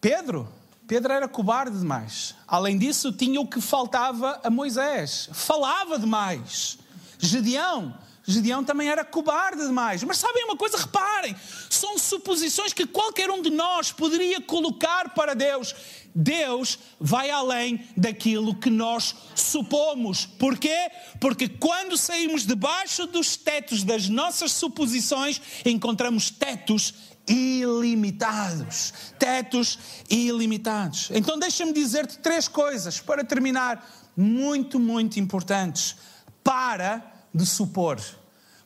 Pedro. 0.00 0.52
Pedro 0.86 1.12
era 1.12 1.26
cobarde 1.26 1.78
demais. 1.78 2.34
Além 2.46 2.76
disso, 2.76 3.12
tinha 3.12 3.40
o 3.40 3.46
que 3.46 3.60
faltava 3.60 4.40
a 4.44 4.50
Moisés. 4.50 5.30
Falava 5.32 5.98
demais. 5.98 6.76
Gedeão 7.18 7.96
Gedeão 8.24 8.62
também 8.62 8.88
era 8.88 9.04
cobarde 9.04 9.66
demais. 9.66 10.02
Mas 10.04 10.18
sabem 10.18 10.44
uma 10.44 10.56
coisa? 10.56 10.76
Reparem, 10.76 11.34
são 11.68 11.98
suposições 11.98 12.72
que 12.72 12.86
qualquer 12.86 13.30
um 13.30 13.42
de 13.42 13.50
nós 13.50 13.90
poderia 13.90 14.40
colocar 14.40 15.10
para 15.10 15.34
Deus. 15.34 15.74
Deus 16.14 16.78
vai 17.00 17.30
além 17.30 17.84
daquilo 17.96 18.54
que 18.54 18.70
nós 18.70 19.14
supomos. 19.34 20.24
Porquê? 20.26 20.90
Porque 21.20 21.48
quando 21.48 21.96
saímos 21.96 22.46
debaixo 22.46 23.06
dos 23.06 23.36
tetos 23.36 23.82
das 23.82 24.08
nossas 24.08 24.52
suposições, 24.52 25.40
encontramos 25.64 26.30
tetos 26.30 26.94
ilimitados. 27.26 28.92
Tetos 29.18 29.78
ilimitados. 30.08 31.10
Então 31.12 31.38
deixa-me 31.38 31.72
dizer-te 31.72 32.18
três 32.18 32.46
coisas 32.46 33.00
para 33.00 33.24
terminar, 33.24 33.84
muito, 34.16 34.78
muito 34.78 35.18
importantes. 35.18 35.96
Para 36.44 37.11
de 37.34 37.46
supor. 37.46 38.00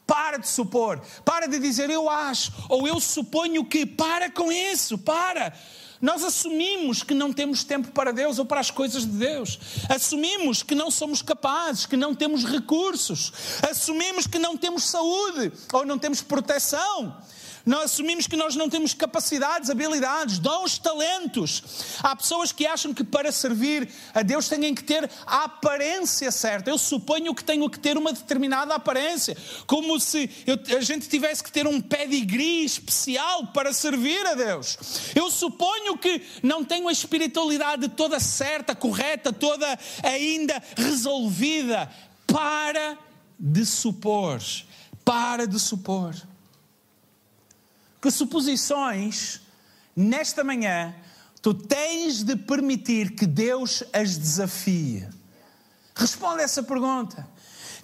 Para 0.06 0.38
de 0.38 0.48
supor. 0.48 1.02
Para 1.24 1.46
de 1.46 1.58
dizer 1.58 1.90
eu 1.90 2.08
acho 2.08 2.52
ou 2.68 2.86
eu 2.86 3.00
suponho 3.00 3.64
que. 3.64 3.84
Para 3.84 4.30
com 4.30 4.52
isso. 4.52 4.96
Para. 4.98 5.52
Nós 6.00 6.22
assumimos 6.22 7.02
que 7.02 7.14
não 7.14 7.32
temos 7.32 7.64
tempo 7.64 7.90
para 7.90 8.12
Deus 8.12 8.38
ou 8.38 8.44
para 8.44 8.60
as 8.60 8.70
coisas 8.70 9.02
de 9.02 9.12
Deus. 9.12 9.58
Assumimos 9.88 10.62
que 10.62 10.74
não 10.74 10.90
somos 10.90 11.22
capazes, 11.22 11.86
que 11.86 11.96
não 11.96 12.14
temos 12.14 12.44
recursos. 12.44 13.32
Assumimos 13.68 14.26
que 14.26 14.38
não 14.38 14.56
temos 14.56 14.84
saúde 14.84 15.52
ou 15.72 15.86
não 15.86 15.98
temos 15.98 16.22
proteção. 16.22 17.16
Nós 17.66 17.86
assumimos 17.86 18.28
que 18.28 18.36
nós 18.36 18.54
não 18.54 18.70
temos 18.70 18.94
capacidades, 18.94 19.70
habilidades, 19.70 20.38
dons, 20.38 20.78
talentos. 20.78 21.98
Há 22.00 22.14
pessoas 22.14 22.52
que 22.52 22.64
acham 22.64 22.94
que 22.94 23.02
para 23.02 23.32
servir 23.32 23.88
a 24.14 24.22
Deus 24.22 24.48
têm 24.48 24.72
que 24.72 24.84
ter 24.84 25.10
a 25.26 25.44
aparência 25.44 26.30
certa. 26.30 26.70
Eu 26.70 26.78
suponho 26.78 27.34
que 27.34 27.42
tenho 27.42 27.68
que 27.68 27.80
ter 27.80 27.98
uma 27.98 28.12
determinada 28.12 28.72
aparência, 28.72 29.36
como 29.66 29.98
se 29.98 30.30
eu, 30.46 30.56
a 30.78 30.80
gente 30.80 31.08
tivesse 31.08 31.42
que 31.42 31.50
ter 31.50 31.66
um 31.66 31.80
pedigree 31.80 32.64
especial 32.64 33.48
para 33.48 33.72
servir 33.72 34.24
a 34.24 34.34
Deus. 34.34 34.78
Eu 35.12 35.28
suponho 35.28 35.98
que 35.98 36.22
não 36.44 36.64
tenho 36.64 36.86
a 36.86 36.92
espiritualidade 36.92 37.88
toda 37.88 38.20
certa, 38.20 38.76
correta, 38.76 39.32
toda 39.32 39.76
ainda 40.04 40.62
resolvida. 40.76 41.90
Para 42.28 42.96
de 43.36 43.66
supor. 43.66 44.40
Para 45.04 45.48
de 45.48 45.58
supor 45.58 46.14
que 48.00 48.10
suposições, 48.10 49.40
nesta 49.94 50.44
manhã, 50.44 50.94
tu 51.40 51.54
tens 51.54 52.22
de 52.22 52.36
permitir 52.36 53.14
que 53.14 53.26
Deus 53.26 53.82
as 53.92 54.16
desafie? 54.16 55.06
Responde 55.94 56.42
essa 56.42 56.62
pergunta. 56.62 57.26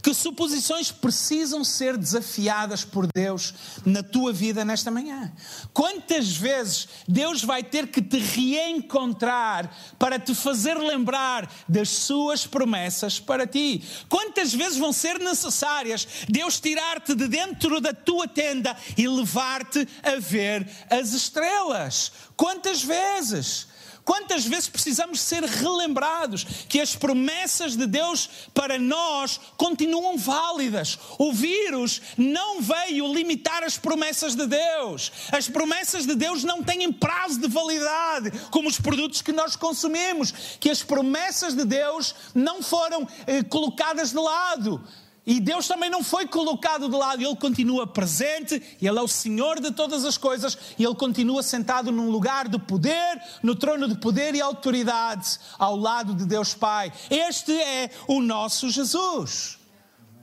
Que 0.03 0.13
suposições 0.13 0.91
precisam 0.91 1.63
ser 1.63 1.97
desafiadas 1.97 2.85
por 2.85 3.07
Deus 3.15 3.55
na 3.87 4.03
tua 4.03 4.33
vida 4.33 4.65
nesta 4.65 4.91
manhã? 4.91 5.33
Quantas 5.73 6.37
vezes 6.37 6.89
Deus 7.07 7.45
vai 7.45 7.63
ter 7.63 7.87
que 7.87 8.03
te 8.03 8.19
reencontrar 8.19 9.73
para 10.01 10.19
te 10.19 10.35
fazer 10.35 10.77
lembrar 10.77 11.49
das 11.69 11.89
suas 11.89 12.45
promessas 12.45 13.21
para 13.21 13.47
ti? 13.47 13.85
Quantas 14.09 14.53
vezes 14.53 14.77
vão 14.77 14.93
ser 14.93 15.21
necessárias 15.21 16.07
Deus 16.29 16.59
tirar-te 16.59 17.15
de 17.15 17.29
dentro 17.29 17.81
da 17.81 17.95
tua 17.95 18.27
tenda 18.27 18.77
e 18.99 19.07
levar-te 19.07 19.87
a 20.03 20.17
ver 20.19 20.69
as 20.91 21.13
estrelas? 21.13 22.11
Quantas 22.37 22.83
vezes? 22.83 23.72
Quantas 24.05 24.45
vezes 24.45 24.69
precisamos 24.69 25.21
ser 25.21 25.45
relembrados 25.45 26.45
que 26.69 26.81
as 26.81 26.97
promessas 26.97 27.77
de 27.77 27.87
Deus 27.87 28.29
para 28.53 28.79
nós 28.79 29.41
continuam 29.57 30.17
válidas? 30.17 30.99
O 31.19 31.33
vírus 31.33 32.03
não 32.17 32.61
veio 32.61 33.13
limitar 33.13 33.63
as 33.63 33.79
promessas 33.79 34.35
de 34.35 34.47
Deus. 34.47 35.13
As 35.31 35.49
promessas 35.49 36.05
de 36.05 36.15
Deus 36.17 36.43
não 36.43 36.63
têm 36.63 36.93
prazo 36.93 37.41
de 37.41 37.49
validade, 37.49 38.33
como 38.51 38.69
os 38.69 38.81
produtos 38.81 39.23
que 39.23 39.33
nós 39.33 39.55
consumimos. 39.55 40.33
Que 40.59 40.71
as 40.71 40.83
promessas 40.83 41.55
de 41.55 41.65
Deus 41.65 42.15
não 42.35 42.61
foram 42.61 43.07
eh, 43.27 43.43
colocadas 43.45 44.11
de 44.11 44.19
lado. 44.19 44.83
E 45.25 45.39
Deus 45.41 45.69
também 45.69 45.89
não 45.89 46.03
foi 46.03 46.27
colocado 46.27 46.89
de 46.89 46.97
lado, 46.97 47.23
Ele 47.23 47.37
continua 47.37 47.87
presente, 47.87 48.61
Ele 48.81 48.99
é 48.99 49.03
o 49.03 49.07
Senhor 49.07 49.61
de 49.61 49.71
todas 49.71 50.05
as 50.05 50.19
coisas, 50.19 50.59
e 50.77 50.85
Ele 50.85 50.95
continua 50.97 51.43
sentado 51.45 51.93
num 51.93 52.11
lugar 52.11 52.49
de 52.49 52.59
poder, 52.59 53.23
no 53.41 53.55
trono 53.55 53.87
de 53.87 53.97
poder 53.97 54.35
e 54.35 54.41
autoridade, 54.41 55.39
ao 55.59 55.77
lado 55.77 56.13
de 56.13 56.27
Deus 56.27 56.55
Pai. 56.55 56.93
Este 57.09 57.53
é 57.53 57.91
o 58.09 58.21
nosso 58.21 58.69
Jesus. 58.69 59.59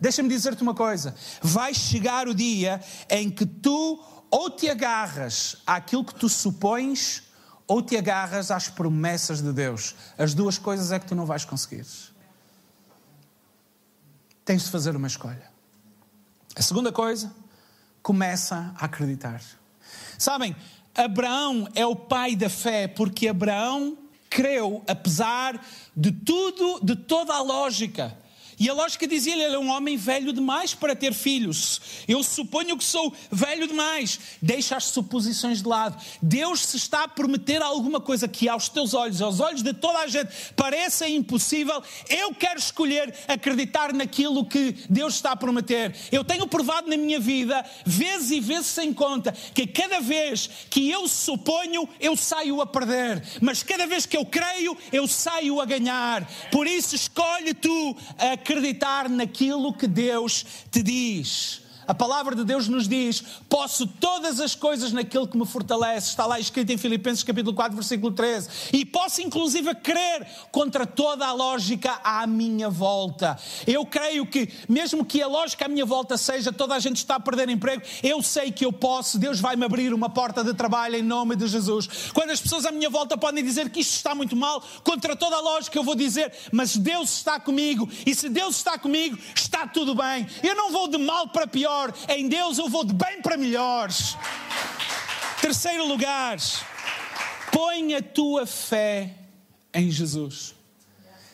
Deixa-me 0.01 0.27
dizer-te 0.27 0.61
uma 0.61 0.75
coisa: 0.75 1.15
vai 1.41 1.73
chegar 1.73 2.27
o 2.27 2.35
dia 2.35 2.81
em 3.09 3.29
que 3.29 3.45
tu 3.45 4.03
ou 4.29 4.49
te 4.49 4.69
agarras 4.69 5.55
àquilo 5.65 6.03
que 6.03 6.13
tu 6.13 6.27
supões, 6.27 7.23
ou 7.65 7.81
te 7.81 7.95
agarras 7.95 8.51
às 8.51 8.67
promessas 8.67 9.41
de 9.41 9.53
Deus. 9.53 9.95
As 10.17 10.33
duas 10.33 10.57
coisas 10.57 10.91
é 10.91 10.99
que 10.99 11.05
tu 11.05 11.15
não 11.15 11.25
vais 11.25 11.45
conseguir 11.45 11.85
tens 14.49 14.63
de 14.63 14.71
fazer 14.71 14.95
uma 14.95 15.05
escolha. 15.05 15.47
A 16.55 16.61
segunda 16.63 16.91
coisa, 16.91 17.31
começa 18.01 18.73
a 18.79 18.85
acreditar. 18.85 19.39
Sabem, 20.17 20.55
Abraão 20.95 21.67
é 21.75 21.85
o 21.85 21.95
pai 21.95 22.35
da 22.35 22.49
fé 22.49 22.87
porque 22.87 23.27
Abraão 23.27 23.95
creu 24.27 24.83
apesar 24.87 25.63
de 25.95 26.11
tudo, 26.11 26.79
de 26.83 26.95
toda 26.95 27.31
a 27.31 27.43
lógica 27.43 28.17
e 28.59 28.69
a 28.69 28.73
lógica 28.73 29.07
dizia-lhe: 29.07 29.41
ele 29.41 29.55
é 29.55 29.59
um 29.59 29.69
homem 29.69 29.95
velho 29.95 30.33
demais 30.33 30.73
para 30.73 30.93
ter 30.95 31.13
filhos. 31.13 31.79
Eu 32.07 32.21
suponho 32.21 32.77
que 32.77 32.83
sou 32.83 33.13
velho 33.31 33.67
demais. 33.67 34.19
Deixa 34.41 34.75
as 34.75 34.85
suposições 34.85 35.61
de 35.61 35.67
lado. 35.67 36.01
Deus 36.21 36.65
se 36.65 36.75
está 36.75 37.03
a 37.03 37.07
prometer 37.07 37.61
alguma 37.61 38.01
coisa 38.01 38.27
que 38.27 38.49
aos 38.49 38.67
teus 38.67 38.93
olhos, 38.93 39.21
aos 39.21 39.39
olhos 39.39 39.63
de 39.63 39.73
toda 39.73 39.99
a 39.99 40.07
gente, 40.07 40.29
pareça 40.55 41.07
impossível. 41.07 41.81
Eu 42.09 42.33
quero 42.33 42.59
escolher 42.59 43.13
acreditar 43.27 43.93
naquilo 43.93 44.45
que 44.45 44.75
Deus 44.89 45.15
está 45.15 45.31
a 45.31 45.35
prometer. 45.37 45.95
Eu 46.11 46.23
tenho 46.23 46.45
provado 46.45 46.89
na 46.89 46.97
minha 46.97 47.19
vida, 47.19 47.65
vezes 47.85 48.31
e 48.31 48.39
vezes 48.41 48.67
sem 48.67 48.93
conta, 48.93 49.31
que 49.53 49.65
cada 49.65 50.01
vez 50.01 50.49
que 50.69 50.89
eu 50.89 51.07
suponho, 51.07 51.87
eu 51.99 52.17
saio 52.17 52.59
a 52.59 52.65
perder. 52.65 53.23
Mas 53.41 53.63
cada 53.63 53.87
vez 53.87 54.05
que 54.05 54.17
eu 54.17 54.25
creio, 54.25 54.77
eu 54.91 55.07
saio 55.07 55.61
a 55.61 55.65
ganhar. 55.65 56.29
Por 56.51 56.67
isso, 56.67 56.95
escolhe 56.95 57.53
tu 57.53 57.95
a 58.17 58.35
acreditar 58.49 59.07
naquilo 59.07 59.71
que 59.73 59.87
Deus 59.87 60.43
te 60.71 60.81
diz. 60.81 61.61
A 61.89 61.93
palavra 61.95 62.35
de 62.35 62.43
Deus 62.43 62.67
nos 62.67 62.87
diz: 62.87 63.23
posso 63.49 63.87
todas 63.87 64.39
as 64.39 64.53
coisas 64.53 64.91
naquele 64.91 65.25
que 65.25 65.35
me 65.35 65.43
fortalece. 65.43 66.09
Está 66.09 66.23
lá 66.27 66.39
escrito 66.39 66.71
em 66.71 66.77
Filipenses 66.77 67.23
capítulo 67.23 67.55
4, 67.55 67.75
versículo 67.75 68.13
13. 68.13 68.47
E 68.73 68.85
posso 68.85 69.23
inclusive 69.23 69.73
crer 69.73 70.27
contra 70.51 70.85
toda 70.85 71.25
a 71.25 71.31
lógica 71.31 71.99
à 72.03 72.27
minha 72.27 72.69
volta. 72.69 73.39
Eu 73.65 73.87
creio 73.87 74.27
que, 74.27 74.49
mesmo 74.69 75.03
que 75.03 75.19
a 75.19 75.25
lógica 75.25 75.65
à 75.65 75.67
minha 75.67 75.83
volta 75.83 76.15
seja 76.15 76.53
toda 76.53 76.75
a 76.75 76.79
gente 76.79 76.97
está 76.97 77.15
a 77.15 77.19
perder 77.19 77.49
emprego, 77.49 77.81
eu 78.03 78.21
sei 78.21 78.51
que 78.51 78.63
eu 78.63 78.71
posso, 78.71 79.17
Deus 79.17 79.39
vai 79.39 79.55
me 79.55 79.65
abrir 79.65 79.91
uma 79.91 80.11
porta 80.11 80.43
de 80.43 80.53
trabalho 80.53 80.95
em 80.95 81.01
nome 81.01 81.35
de 81.35 81.47
Jesus. 81.47 82.11
Quando 82.13 82.29
as 82.29 82.39
pessoas 82.39 82.67
à 82.67 82.71
minha 82.71 82.91
volta 82.91 83.17
podem 83.17 83.43
dizer 83.43 83.67
que 83.71 83.79
isto 83.79 83.95
está 83.95 84.13
muito 84.13 84.35
mal, 84.35 84.63
contra 84.83 85.15
toda 85.15 85.37
a 85.37 85.41
lógica 85.41 85.79
eu 85.79 85.83
vou 85.83 85.95
dizer, 85.95 86.31
mas 86.51 86.77
Deus 86.77 87.09
está 87.17 87.39
comigo. 87.39 87.89
E 88.05 88.13
se 88.13 88.29
Deus 88.29 88.57
está 88.57 88.77
comigo, 88.77 89.17
está 89.35 89.65
tudo 89.65 89.95
bem. 89.95 90.27
Eu 90.43 90.53
não 90.53 90.71
vou 90.71 90.87
de 90.87 90.99
mal 90.99 91.29
para 91.29 91.47
pior 91.47 91.78
melhor. 91.79 91.93
Em 92.09 92.27
Deus 92.27 92.57
eu 92.57 92.67
vou 92.67 92.83
de 92.83 92.93
bem 92.93 93.21
para 93.21 93.37
melhores. 93.37 94.17
Terceiro 95.41 95.87
lugar, 95.87 96.37
põe 97.51 97.95
a 97.95 98.01
tua 98.01 98.45
fé 98.45 99.15
em 99.73 99.89
Jesus. 99.89 100.55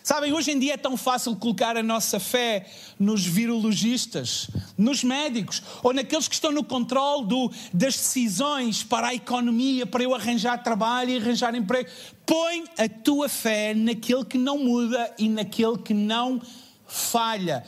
Sabem, 0.04 0.32
hoje 0.32 0.52
em 0.52 0.60
dia 0.60 0.76
é 0.76 0.78
tão 0.78 0.96
fácil 0.96 1.36
colocar 1.36 1.76
a 1.76 1.82
nossa 1.82 2.20
fé 2.20 2.68
nos 3.00 3.26
virologistas, 3.26 4.48
nos 4.78 5.04
médicos 5.04 5.64
ou 5.82 5.92
naqueles 5.92 6.28
que 6.28 6.36
estão 6.36 6.52
no 6.52 6.64
controle 6.64 7.26
do, 7.26 7.52
das 7.74 7.96
decisões 7.96 8.84
para 8.84 9.08
a 9.08 9.16
economia, 9.16 9.88
para 9.88 10.04
eu 10.04 10.14
arranjar 10.14 10.62
trabalho 10.62 11.10
e 11.10 11.18
arranjar 11.18 11.56
emprego. 11.56 11.90
Põe 12.24 12.66
a 12.78 12.88
tua 12.88 13.28
fé 13.28 13.74
naquele 13.74 14.26
que 14.26 14.38
não 14.38 14.60
muda 14.60 15.12
e 15.18 15.28
naquele 15.28 15.80
que 15.80 15.96
não 15.96 16.40
falha. 16.86 17.66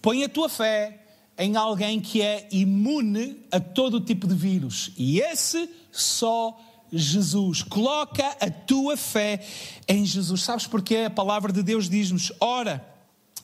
Põe 0.00 0.24
a 0.24 0.28
tua 0.28 0.48
fé 0.48 1.03
em 1.38 1.56
alguém 1.56 2.00
que 2.00 2.22
é 2.22 2.48
imune 2.50 3.44
a 3.50 3.58
todo 3.58 4.00
tipo 4.00 4.26
de 4.26 4.34
vírus. 4.34 4.90
E 4.96 5.20
esse 5.20 5.68
só 5.90 6.58
Jesus. 6.92 7.62
Coloca 7.62 8.36
a 8.40 8.50
tua 8.50 8.96
fé 8.96 9.44
em 9.88 10.04
Jesus. 10.04 10.42
Sabes 10.42 10.66
porquê? 10.66 11.04
A 11.06 11.10
palavra 11.10 11.52
de 11.52 11.62
Deus 11.62 11.88
diz-nos: 11.88 12.32
ora. 12.40 12.92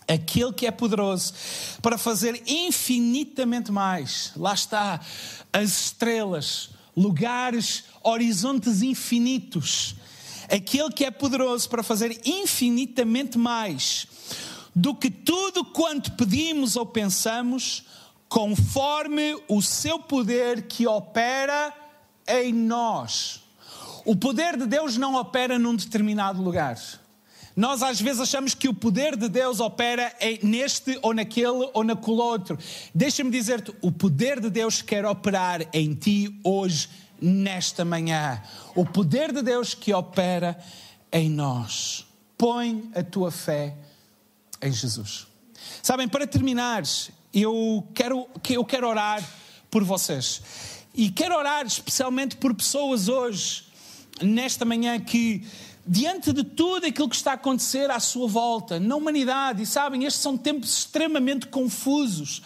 Aquele 0.09 0.53
que 0.53 0.66
é 0.66 0.72
poderoso 0.72 1.33
para 1.81 1.96
fazer 1.96 2.42
infinitamente 2.44 3.70
mais, 3.70 4.33
lá 4.35 4.53
está, 4.53 5.00
as 5.53 5.85
estrelas, 5.85 6.70
lugares, 6.96 7.85
horizontes 8.03 8.83
infinitos. 8.83 9.94
Aquele 10.48 10.90
que 10.90 11.05
é 11.05 11.12
poderoso 11.12 11.68
para 11.68 11.85
fazer 11.85 12.20
infinitamente 12.24 13.38
mais 13.38 14.09
do 14.74 14.94
que 14.94 15.11
tudo 15.11 15.64
quanto 15.64 16.12
pedimos 16.12 16.76
ou 16.76 16.87
pensamos, 16.87 17.85
conforme 18.28 19.37
o 19.48 19.61
seu 19.61 19.98
poder 19.98 20.62
que 20.62 20.87
opera 20.87 21.74
em 22.26 22.52
nós. 22.52 23.42
O 24.04 24.14
poder 24.14 24.56
de 24.56 24.66
Deus 24.66 24.96
não 24.96 25.16
opera 25.16 25.59
num 25.59 25.74
determinado 25.74 26.42
lugar. 26.42 26.78
Nós 27.56 27.83
às 27.83 28.00
vezes 28.00 28.20
achamos 28.20 28.54
que 28.54 28.68
o 28.68 28.74
poder 28.74 29.16
de 29.16 29.28
Deus 29.28 29.61
opera 29.61 30.14
neste 30.42 30.98
ou 31.02 31.12
naquele 31.12 31.68
ou 31.74 31.83
naquele 31.83 32.20
outro. 32.20 32.56
Deixa-me 32.94 33.30
dizer-te, 33.30 33.74
o 33.83 33.90
poder 33.90 34.40
de 34.40 34.48
Deus 34.48 34.80
quer 34.80 35.04
operar 35.04 35.66
em 35.72 35.92
ti 35.94 36.40
hoje, 36.44 36.88
nesta 37.20 37.85
manhã. 37.85 38.40
O 38.74 38.87
poder 38.87 39.33
de 39.33 39.42
Deus 39.42 39.74
que 39.74 39.92
opera 39.92 40.59
em 41.12 41.28
nós. 41.28 42.06
Põe 42.38 42.88
a 42.94 43.02
tua 43.02 43.30
fé 43.30 43.76
em 44.62 44.73
Jesus. 44.73 45.27
Sabem, 45.83 46.09
para 46.09 46.27
terminar, 46.27 46.83
eu 47.33 47.87
quero, 47.94 48.27
eu 48.49 48.64
quero 48.64 48.88
orar 48.88 49.23
por 49.70 49.85
vocês. 49.85 50.42
E 50.94 51.11
quero 51.11 51.37
orar 51.37 51.64
especialmente 51.66 52.37
por 52.37 52.55
pessoas 52.55 53.09
hoje, 53.09 53.64
nesta 54.20 54.64
manhã, 54.64 54.99
que 54.99 55.46
diante 55.87 56.33
de 56.33 56.44
tudo 56.44 56.87
aquilo 56.87 57.09
que 57.09 57.16
está 57.16 57.33
a 57.33 57.35
acontecer 57.35 57.90
à 57.90 58.01
sua 58.01 58.29
volta, 58.29 58.79
na 58.79 58.96
humanidade, 58.96 59.62
e 59.62 59.66
sabem, 59.66 60.05
estes 60.05 60.23
são 60.23 60.37
tempos 60.37 60.79
extremamente 60.79 61.46
confusos. 61.46 62.42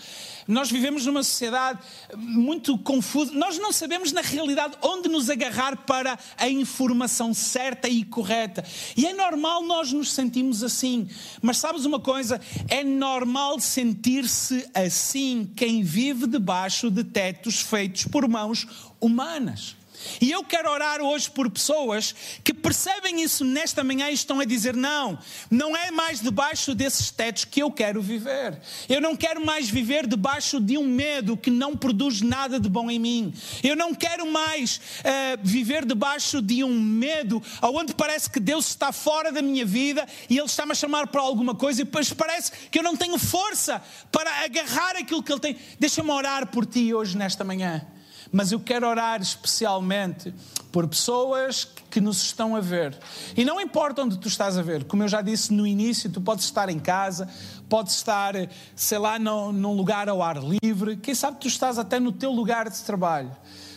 Nós 0.47 0.71
vivemos 0.71 1.07
numa 1.07 1.23
sociedade 1.23 1.81
muito 2.17 2.77
confusa. 2.79 3.33
Nós 3.33 3.59
não 3.59 3.73
sabemos, 3.73 4.13
na 4.13 4.21
realidade, 4.21 4.77
onde 4.83 5.09
nos 5.09 5.31
agarrar 5.31 5.77
para 5.85 6.19
a 6.37 6.49
informação 6.49 7.33
certa 7.33 7.89
e 7.89 8.05
correta. 8.05 8.65
E 8.97 9.07
é 9.07 9.13
normal 9.13 9.63
nós 9.63 9.93
nos 9.93 10.13
sentimos 10.13 10.63
assim. 10.63 11.09
Mas 11.41 11.59
sabes 11.59 11.85
uma 11.85 11.99
coisa? 11.99 12.41
É 12.69 12.85
normal 12.85 13.59
sentir-se 13.61 14.69
assim 14.75 15.51
quem 15.57 15.83
vive 15.83 16.27
debaixo 16.27 16.91
de 16.91 17.05
tetos 17.05 17.61
feitos 17.61 18.05
por 18.05 18.29
mãos 18.29 18.67
humanas. 19.01 19.77
E 20.21 20.31
eu 20.31 20.45
quero 20.45 20.71
orar 20.71 21.01
hoje 21.01 21.31
por 21.31 21.51
pessoas 21.51 22.15
que 22.43 22.53
percebem 22.53 23.23
isso 23.23 23.45
nesta 23.45 23.85
manhã 23.85 24.11
e 24.11 24.15
estão 24.15 24.41
a 24.41 24.45
dizer: 24.45 24.75
não, 24.75 25.19
não 25.51 25.77
é 25.77 25.91
mais 25.91 26.21
debaixo 26.21 26.75
desses 26.75 27.11
tetos 27.11 27.45
que 27.45 27.63
eu 27.63 27.71
quero 27.71 28.01
viver. 28.01 28.61
Eu 28.89 29.01
não 29.01 29.17
quero 29.17 29.45
mais 29.45 29.69
viver 29.69 30.07
debaixo 30.07 30.61
de 30.61 30.77
um 30.79 30.87
medo 30.87 31.37
que 31.37 31.51
não 31.51 31.77
produz 31.77 32.21
nada 32.21 32.59
de 32.59 32.69
bom 32.69 32.91
em 32.91 32.99
mim. 32.99 33.35
Eu 33.63 33.77
não 33.77 33.95
quero 33.95 34.31
mais 34.31 34.77
uh, 34.77 35.41
viver 35.43 35.85
debaixo 35.85 36.41
de 36.41 36.65
um 36.65 36.81
medo 36.81 37.43
onde 37.63 37.95
parece 37.95 38.29
que 38.31 38.41
Deus 38.41 38.69
está 38.69 38.93
fora 38.93 39.33
da 39.33 39.43
minha 39.43 39.65
vida 39.65 40.07
e 40.29 40.39
Ele 40.39 40.47
está-me 40.47 40.73
a 40.73 40.75
chamar 40.75 41.07
para 41.07 41.21
alguma 41.21 41.55
coisa 41.55 41.83
e 41.83 41.85
depois 41.85 42.13
parece 42.13 42.53
que 42.71 42.79
eu 42.79 42.83
não 42.83 42.97
tenho 42.97 43.19
força 43.19 43.83
para 44.11 44.45
agarrar 44.45 44.97
aquilo 44.97 45.23
que 45.23 45.33
Ele 45.33 45.41
tem. 45.41 45.57
Deixa-me 45.79 46.11
orar 46.11 46.47
por 46.49 46.67
ti 46.67 46.93
hoje, 46.95 47.17
nesta 47.17 47.45
manhã 47.45 47.87
mas 48.35 48.51
eu 48.51 48.59
quero 48.59 48.85
orar 48.89 49.23
especialmente 49.23 50.35
por 50.73 50.89
pessoas 50.89 51.69
que 51.89 52.01
nos 52.01 52.21
estão 52.21 52.57
a 52.57 52.61
ver. 52.61 52.99
E 53.37 53.45
não 53.45 53.61
importa 53.61 54.03
onde 54.03 54.19
tu 54.19 54.27
estás 54.27 54.59
a 54.59 54.63
ver, 54.63 54.83
como 54.83 55.05
eu 55.05 55.09
já 55.09 55.23
disse 55.23 55.55
no 55.55 55.65
início, 55.65 56.11
tu 56.11 56.21
podes 56.21 56.45
estar 56.45 56.69
em 56.69 56.81
casa, 56.81 57.29
podes 57.69 57.95
estar, 57.95 58.35
sei 58.75 58.99
lá, 58.99 59.21
num 59.21 59.73
lugar 59.73 60.09
ao 60.09 60.21
ar 60.21 60.39
livre, 60.43 60.97
quem 60.97 61.15
sabe 61.15 61.39
tu 61.39 61.47
estás 61.47 61.79
até 61.79 62.01
no 62.01 62.11
teu 62.11 62.33
lugar 62.33 62.69
de 62.69 62.83
trabalho. 62.83 63.31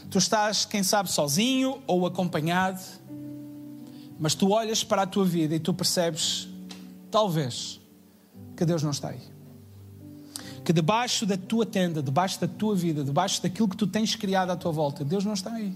Tu 0.10 0.18
estás, 0.18 0.66
quem 0.66 0.82
sabe, 0.82 1.12
sozinho 1.12 1.80
ou 1.86 2.08
acompanhado, 2.08 2.82
mas 4.20 4.34
tu 4.34 4.50
olhas 4.50 4.84
para 4.84 5.04
a 5.04 5.06
tua 5.06 5.24
vida 5.24 5.54
e 5.54 5.60
tu 5.60 5.72
percebes, 5.72 6.50
talvez, 7.12 7.80
que 8.56 8.66
Deus 8.66 8.82
não 8.82 8.90
está 8.90 9.10
aí 9.10 9.37
que 10.68 10.74
debaixo 10.74 11.26
da 11.26 11.38
tua 11.38 11.66
tenda, 11.66 12.04
debaixo 12.04 12.42
da 12.42 12.48
tua 12.48 12.76
vida, 12.76 13.02
debaixo 13.02 13.42
daquilo 13.42 13.70
que 13.70 13.78
tu 13.78 13.88
tens 13.88 14.18
criado 14.18 14.52
à 14.52 14.56
tua 14.58 14.70
volta, 14.70 15.06
Deus 15.06 15.24
não 15.24 15.32
está 15.32 15.54
aí. 15.54 15.74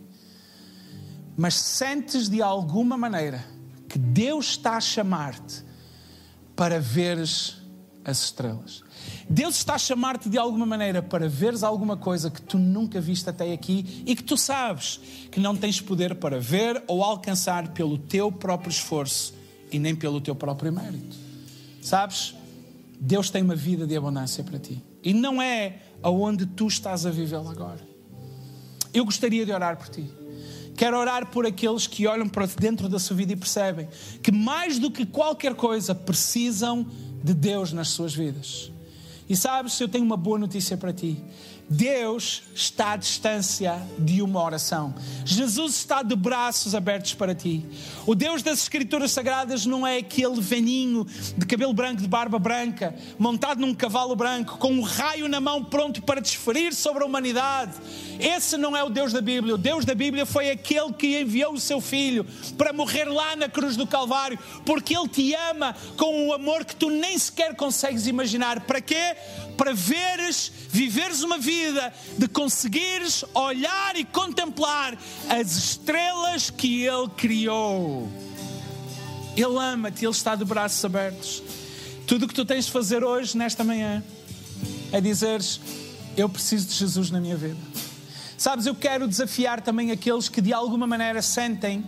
Mas 1.37 1.53
sentes 1.53 2.27
de 2.27 2.41
alguma 2.41 2.97
maneira 2.97 3.41
que 3.87 3.97
Deus 3.97 4.47
está 4.47 4.75
a 4.75 4.81
chamar-te 4.81 5.63
para 6.57 6.77
veres 6.77 7.55
as 8.03 8.21
estrelas. 8.21 8.83
Deus 9.29 9.55
está 9.55 9.75
a 9.75 9.77
chamar-te 9.77 10.27
de 10.27 10.37
alguma 10.37 10.65
maneira 10.65 11.01
para 11.01 11.29
veres 11.29 11.63
alguma 11.63 11.95
coisa 11.95 12.29
que 12.29 12.41
tu 12.41 12.57
nunca 12.57 12.99
viste 12.99 13.29
até 13.29 13.53
aqui 13.53 14.03
e 14.05 14.13
que 14.13 14.23
tu 14.23 14.35
sabes 14.35 14.99
que 15.31 15.39
não 15.39 15.55
tens 15.55 15.79
poder 15.79 16.15
para 16.15 16.37
ver 16.37 16.83
ou 16.85 17.01
alcançar 17.01 17.69
pelo 17.69 17.97
teu 17.97 18.29
próprio 18.29 18.71
esforço 18.71 19.33
e 19.71 19.79
nem 19.79 19.95
pelo 19.95 20.19
teu 20.19 20.35
próprio 20.35 20.73
mérito. 20.73 21.15
Sabes? 21.81 22.35
Deus 23.03 23.31
tem 23.31 23.41
uma 23.41 23.55
vida 23.55 23.87
de 23.87 23.97
abundância 23.97 24.43
para 24.43 24.59
ti. 24.59 24.79
E 25.03 25.11
não 25.11 25.41
é 25.41 25.79
aonde 26.03 26.45
tu 26.45 26.67
estás 26.67 27.03
a 27.03 27.09
vivê-la 27.09 27.49
agora. 27.49 27.81
Eu 28.93 29.03
gostaria 29.03 29.43
de 29.43 29.51
orar 29.51 29.75
por 29.75 29.89
ti. 29.89 30.07
Quero 30.77 30.99
orar 30.99 31.31
por 31.31 31.43
aqueles 31.43 31.87
que 31.87 32.05
olham 32.05 32.29
para 32.29 32.45
dentro 32.45 32.87
da 32.87 32.99
sua 32.99 33.15
vida 33.15 33.33
e 33.33 33.35
percebem 33.35 33.89
que 34.21 34.31
mais 34.31 34.77
do 34.77 34.91
que 34.91 35.03
qualquer 35.03 35.55
coisa 35.55 35.95
precisam 35.95 36.85
de 37.23 37.33
Deus 37.33 37.73
nas 37.73 37.89
suas 37.89 38.13
vidas. 38.13 38.71
E 39.27 39.35
sabes, 39.35 39.79
eu 39.79 39.87
tenho 39.87 40.05
uma 40.05 40.17
boa 40.17 40.37
notícia 40.37 40.77
para 40.77 40.93
ti. 40.93 41.17
Deus 41.73 42.43
está 42.53 42.91
à 42.91 42.95
distância 42.97 43.81
de 43.97 44.21
uma 44.21 44.43
oração. 44.43 44.93
Jesus 45.23 45.75
está 45.75 46.03
de 46.03 46.17
braços 46.17 46.75
abertos 46.75 47.13
para 47.13 47.33
ti. 47.33 47.65
O 48.05 48.13
Deus 48.13 48.43
das 48.43 48.59
Escrituras 48.59 49.13
Sagradas 49.13 49.65
não 49.65 49.87
é 49.87 49.99
aquele 49.99 50.41
velhinho 50.41 51.07
de 51.37 51.45
cabelo 51.45 51.71
branco, 51.71 52.01
de 52.01 52.09
barba 52.09 52.37
branca, 52.37 52.93
montado 53.17 53.61
num 53.61 53.73
cavalo 53.73 54.17
branco, 54.17 54.57
com 54.57 54.73
um 54.73 54.81
raio 54.81 55.29
na 55.29 55.39
mão 55.39 55.63
pronto 55.63 56.01
para 56.01 56.19
desferir 56.19 56.73
sobre 56.73 57.03
a 57.03 57.05
humanidade. 57.05 57.71
Esse 58.19 58.57
não 58.57 58.75
é 58.75 58.83
o 58.83 58.89
Deus 58.89 59.13
da 59.13 59.21
Bíblia. 59.21 59.55
O 59.55 59.57
Deus 59.57 59.85
da 59.85 59.95
Bíblia 59.95 60.25
foi 60.25 60.51
aquele 60.51 60.91
que 60.91 61.21
enviou 61.21 61.53
o 61.53 61.59
seu 61.59 61.79
filho 61.79 62.25
para 62.57 62.73
morrer 62.73 63.05
lá 63.05 63.33
na 63.37 63.47
cruz 63.47 63.77
do 63.77 63.87
Calvário, 63.87 64.37
porque 64.65 64.93
ele 64.93 65.07
te 65.07 65.33
ama 65.49 65.73
com 65.95 66.27
um 66.27 66.33
amor 66.33 66.65
que 66.65 66.75
tu 66.75 66.89
nem 66.89 67.17
sequer 67.17 67.55
consegues 67.55 68.07
imaginar. 68.07 68.59
Para 68.59 68.81
quê? 68.81 69.15
Para 69.55 69.73
veres, 69.73 70.51
viveres 70.69 71.23
uma 71.23 71.37
vida 71.37 71.60
vida 71.65 71.93
de 72.17 72.27
conseguires 72.27 73.23
olhar 73.33 73.95
e 73.95 74.03
contemplar 74.03 74.97
as 75.29 75.51
estrelas 75.51 76.49
que 76.49 76.83
Ele 76.83 77.07
criou. 77.15 78.09
Ele 79.35 79.57
ama-te, 79.57 80.05
Ele 80.05 80.11
está 80.11 80.35
de 80.35 80.43
braços 80.43 80.83
abertos. 80.83 81.41
Tudo 82.07 82.25
o 82.25 82.27
que 82.27 82.33
tu 82.33 82.45
tens 82.45 82.65
de 82.65 82.71
fazer 82.71 83.03
hoje, 83.03 83.37
nesta 83.37 83.63
manhã, 83.63 84.03
é 84.91 84.99
dizeres: 84.99 85.61
Eu 86.17 86.27
preciso 86.27 86.67
de 86.67 86.73
Jesus 86.73 87.09
na 87.11 87.21
minha 87.21 87.37
vida. 87.37 87.57
Sabes, 88.37 88.65
eu 88.65 88.73
quero 88.73 89.07
desafiar 89.07 89.61
também 89.61 89.91
aqueles 89.91 90.27
que 90.27 90.41
de 90.41 90.51
alguma 90.51 90.87
maneira 90.87 91.21
sentem 91.21 91.85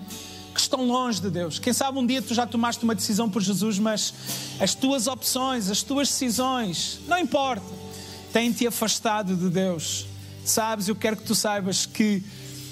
que 0.54 0.60
estão 0.60 0.86
longe 0.86 1.20
de 1.20 1.32
Deus. 1.32 1.58
Quem 1.58 1.74
sabe 1.74 1.98
um 1.98 2.06
dia 2.06 2.22
tu 2.22 2.34
já 2.34 2.46
tomaste 2.46 2.84
uma 2.84 2.94
decisão 2.94 3.28
por 3.28 3.42
Jesus, 3.42 3.80
mas 3.80 4.14
as 4.60 4.76
tuas 4.76 5.08
opções, 5.08 5.70
as 5.70 5.82
tuas 5.82 6.08
decisões, 6.10 7.00
não 7.08 7.18
importa 7.18 7.83
tem-te 8.34 8.66
afastado 8.66 9.36
de 9.36 9.48
Deus. 9.48 10.08
Sabes, 10.44 10.88
eu 10.88 10.96
quero 10.96 11.16
que 11.16 11.24
tu 11.24 11.36
saibas 11.36 11.86
que 11.86 12.24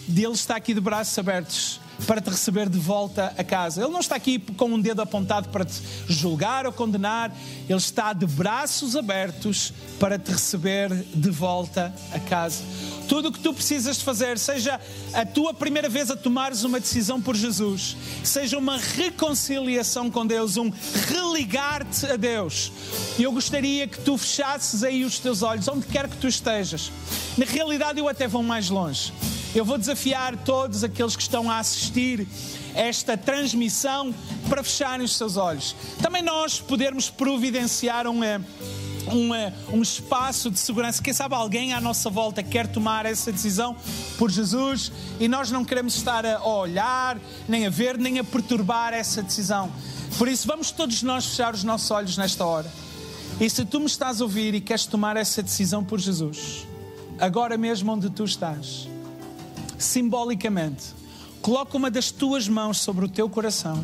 Ele 0.09 0.27
está 0.33 0.55
aqui 0.55 0.73
de 0.73 0.81
braços 0.81 1.17
abertos 1.19 1.79
para 2.07 2.19
te 2.19 2.31
receber 2.31 2.67
de 2.67 2.79
volta 2.79 3.31
a 3.37 3.43
casa. 3.43 3.83
Ele 3.83 3.91
não 3.91 3.99
está 3.99 4.15
aqui 4.15 4.39
com 4.39 4.65
um 4.65 4.81
dedo 4.81 5.03
apontado 5.03 5.49
para 5.49 5.63
te 5.63 5.79
julgar 6.07 6.65
ou 6.65 6.73
condenar, 6.73 7.31
ele 7.69 7.77
está 7.77 8.11
de 8.11 8.25
braços 8.25 8.95
abertos 8.95 9.71
para 9.99 10.17
te 10.17 10.31
receber 10.31 10.91
de 11.13 11.29
volta 11.29 11.93
a 12.11 12.19
casa. 12.19 12.63
Tudo 13.11 13.27
o 13.27 13.31
que 13.33 13.39
tu 13.39 13.53
precisas 13.53 13.97
de 13.97 14.05
fazer, 14.05 14.39
seja 14.39 14.79
a 15.13 15.25
tua 15.25 15.53
primeira 15.53 15.89
vez 15.89 16.09
a 16.09 16.15
tomares 16.15 16.63
uma 16.63 16.79
decisão 16.79 17.21
por 17.21 17.35
Jesus, 17.35 17.97
seja 18.23 18.57
uma 18.57 18.77
reconciliação 18.77 20.09
com 20.09 20.25
Deus, 20.25 20.55
um 20.55 20.71
religar-te 21.09 22.05
a 22.05 22.15
Deus. 22.15 22.71
Eu 23.19 23.33
gostaria 23.33 23.85
que 23.85 23.99
tu 23.99 24.17
fechasses 24.17 24.81
aí 24.81 25.03
os 25.03 25.19
teus 25.19 25.41
olhos, 25.41 25.67
onde 25.67 25.87
quer 25.87 26.07
que 26.07 26.15
tu 26.15 26.27
estejas. 26.29 26.89
Na 27.37 27.43
realidade, 27.43 27.99
eu 27.99 28.07
até 28.07 28.29
vou 28.29 28.43
mais 28.43 28.69
longe. 28.69 29.11
Eu 29.53 29.65
vou 29.65 29.77
desafiar 29.77 30.37
todos 30.45 30.81
aqueles 30.81 31.13
que 31.13 31.21
estão 31.21 31.51
a 31.51 31.59
assistir 31.59 32.25
esta 32.73 33.17
transmissão 33.17 34.15
para 34.47 34.63
fecharem 34.63 35.03
os 35.05 35.17
seus 35.17 35.35
olhos. 35.35 35.75
Também 36.01 36.23
nós 36.23 36.61
podermos 36.61 37.09
providenciar 37.09 38.07
um, 38.07 38.21
um, 39.07 39.33
eh, 39.33 39.53
um 39.71 39.81
espaço 39.81 40.51
de 40.51 40.59
segurança. 40.59 41.01
Quem 41.01 41.13
sabe 41.13 41.35
alguém 41.35 41.73
à 41.73 41.81
nossa 41.81 42.09
volta 42.09 42.43
quer 42.43 42.67
tomar 42.67 43.05
essa 43.05 43.31
decisão 43.31 43.75
por 44.17 44.29
Jesus 44.29 44.91
e 45.19 45.27
nós 45.27 45.51
não 45.51 45.63
queremos 45.63 45.95
estar 45.95 46.25
a 46.25 46.43
olhar, 46.45 47.19
nem 47.47 47.65
a 47.65 47.69
ver, 47.69 47.97
nem 47.97 48.19
a 48.19 48.23
perturbar 48.23 48.93
essa 48.93 49.21
decisão. 49.21 49.71
Por 50.17 50.27
isso, 50.27 50.47
vamos 50.47 50.71
todos 50.71 51.01
nós 51.03 51.25
fechar 51.25 51.53
os 51.53 51.63
nossos 51.63 51.89
olhos 51.89 52.17
nesta 52.17 52.45
hora. 52.45 52.71
E 53.39 53.49
se 53.49 53.65
tu 53.65 53.79
me 53.79 53.85
estás 53.85 54.21
a 54.21 54.23
ouvir 54.23 54.53
e 54.53 54.61
queres 54.61 54.85
tomar 54.85 55.17
essa 55.17 55.41
decisão 55.41 55.83
por 55.83 55.99
Jesus, 55.99 56.67
agora 57.17 57.57
mesmo 57.57 57.91
onde 57.91 58.09
tu 58.09 58.23
estás, 58.23 58.87
simbolicamente, 59.77 60.93
coloca 61.41 61.75
uma 61.75 61.89
das 61.89 62.11
tuas 62.11 62.47
mãos 62.47 62.77
sobre 62.77 63.05
o 63.05 63.09
teu 63.09 63.27
coração 63.29 63.83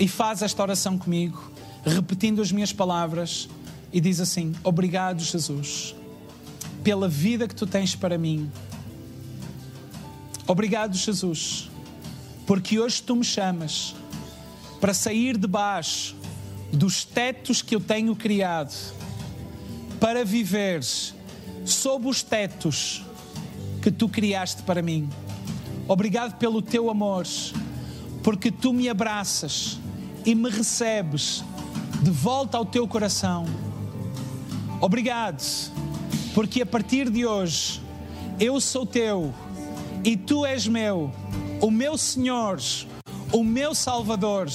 e 0.00 0.08
faz 0.08 0.42
esta 0.42 0.62
oração 0.62 0.96
comigo, 0.96 1.50
repetindo 1.84 2.40
as 2.40 2.50
minhas 2.50 2.72
palavras 2.72 3.48
e 3.92 4.00
diz 4.00 4.20
assim: 4.20 4.54
Obrigado, 4.62 5.22
Jesus, 5.22 5.94
pela 6.82 7.08
vida 7.08 7.48
que 7.48 7.54
tu 7.54 7.66
tens 7.66 7.94
para 7.94 8.18
mim. 8.18 8.50
Obrigado, 10.46 10.96
Jesus, 10.96 11.68
porque 12.46 12.78
hoje 12.78 13.02
tu 13.02 13.14
me 13.16 13.24
chamas 13.24 13.94
para 14.80 14.94
sair 14.94 15.36
debaixo 15.36 16.16
dos 16.72 17.04
tetos 17.04 17.62
que 17.62 17.74
eu 17.74 17.80
tenho 17.80 18.14
criado, 18.14 18.74
para 20.00 20.24
viver 20.24 20.82
sob 21.64 22.08
os 22.08 22.22
tetos 22.22 23.02
que 23.82 23.90
tu 23.90 24.08
criaste 24.08 24.62
para 24.62 24.82
mim. 24.82 25.08
Obrigado 25.86 26.36
pelo 26.38 26.60
teu 26.60 26.90
amor, 26.90 27.26
porque 28.22 28.50
tu 28.50 28.72
me 28.72 28.88
abraças 28.88 29.78
e 30.24 30.34
me 30.34 30.50
recebes 30.50 31.42
de 32.02 32.10
volta 32.10 32.56
ao 32.58 32.64
teu 32.64 32.86
coração. 32.86 33.46
Obrigado, 34.80 35.42
porque 36.34 36.62
a 36.62 36.66
partir 36.66 37.10
de 37.10 37.26
hoje 37.26 37.82
eu 38.38 38.60
sou 38.60 38.86
teu 38.86 39.34
e 40.04 40.16
tu 40.16 40.46
és 40.46 40.66
meu, 40.68 41.10
o 41.60 41.70
meu 41.70 41.98
Senhor, 41.98 42.60
o 43.32 43.42
meu 43.42 43.74
Salvador, 43.74 44.48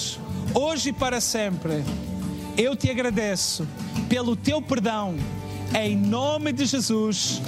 hoje 0.53 0.89
e 0.89 0.93
para 0.93 1.19
sempre. 1.19 1.83
Eu 2.57 2.75
te 2.75 2.89
agradeço 2.89 3.67
pelo 4.07 4.35
teu 4.35 4.61
perdão, 4.61 5.15
em 5.77 5.95
nome 5.95 6.53
de 6.53 6.65
Jesus. 6.65 7.41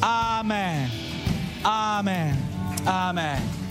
Amém. 0.00 0.90
Amém. 1.64 2.34
Amém. 2.84 3.61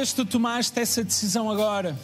Talvez 0.00 0.14
tu 0.14 0.24
tomaste 0.24 0.80
essa 0.80 1.04
decisão 1.04 1.50
agora. 1.50 1.94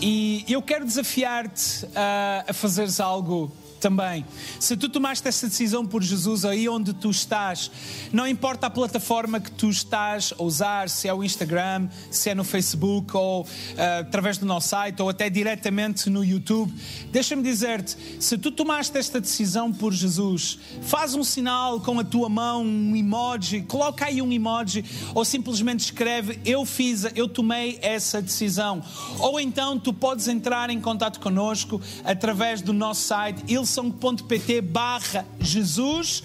E 0.00 0.44
eu 0.48 0.62
quero 0.62 0.84
desafiar-te 0.84 1.84
a, 1.92 2.44
a 2.46 2.52
fazeres 2.52 3.00
algo 3.00 3.50
também. 3.78 4.24
Se 4.60 4.76
tu 4.76 4.88
tomaste 4.88 5.26
essa 5.26 5.46
decisão 5.46 5.86
por 5.86 6.02
Jesus 6.02 6.44
aí 6.44 6.68
onde 6.68 6.92
tu 6.92 7.10
estás, 7.10 7.70
não 8.12 8.26
importa 8.26 8.66
a 8.66 8.70
plataforma 8.70 9.40
que 9.40 9.50
tu 9.50 9.68
estás 9.68 10.32
a 10.38 10.42
usar, 10.42 10.88
se 10.88 11.08
é 11.08 11.14
o 11.14 11.24
Instagram, 11.24 11.88
se 12.10 12.30
é 12.30 12.34
no 12.34 12.44
Facebook 12.44 13.16
ou 13.16 13.46
ah, 13.76 14.00
através 14.00 14.38
do 14.38 14.46
nosso 14.46 14.68
site 14.68 15.00
ou 15.00 15.08
até 15.08 15.30
diretamente 15.30 16.10
no 16.10 16.24
YouTube, 16.24 16.72
deixa-me 17.10 17.42
dizer-te, 17.42 17.96
se 18.20 18.36
tu 18.36 18.50
tomaste 18.50 18.96
esta 18.96 19.20
decisão 19.20 19.72
por 19.72 19.92
Jesus, 19.92 20.58
faz 20.82 21.14
um 21.14 21.24
sinal 21.24 21.80
com 21.80 21.98
a 21.98 22.04
tua 22.04 22.28
mão, 22.28 22.62
um 22.62 22.96
emoji, 22.96 23.62
coloca 23.62 24.06
aí 24.06 24.20
um 24.20 24.32
emoji 24.32 24.84
ou 25.14 25.24
simplesmente 25.24 25.80
escreve 25.80 26.40
eu 26.44 26.64
fiz, 26.64 27.04
eu 27.14 27.28
tomei 27.28 27.78
essa 27.82 28.20
decisão. 28.20 28.82
Ou 29.18 29.38
então 29.40 29.78
tu 29.78 29.92
podes 29.92 30.28
entrar 30.28 30.70
em 30.70 30.80
contato 30.80 31.20
connosco 31.20 31.80
através 32.04 32.62
do 32.62 32.72
nosso 32.72 33.02
site 33.02 33.42
ilsong.pt 33.68 34.62
barra 34.62 35.26
Jesus 35.40 36.22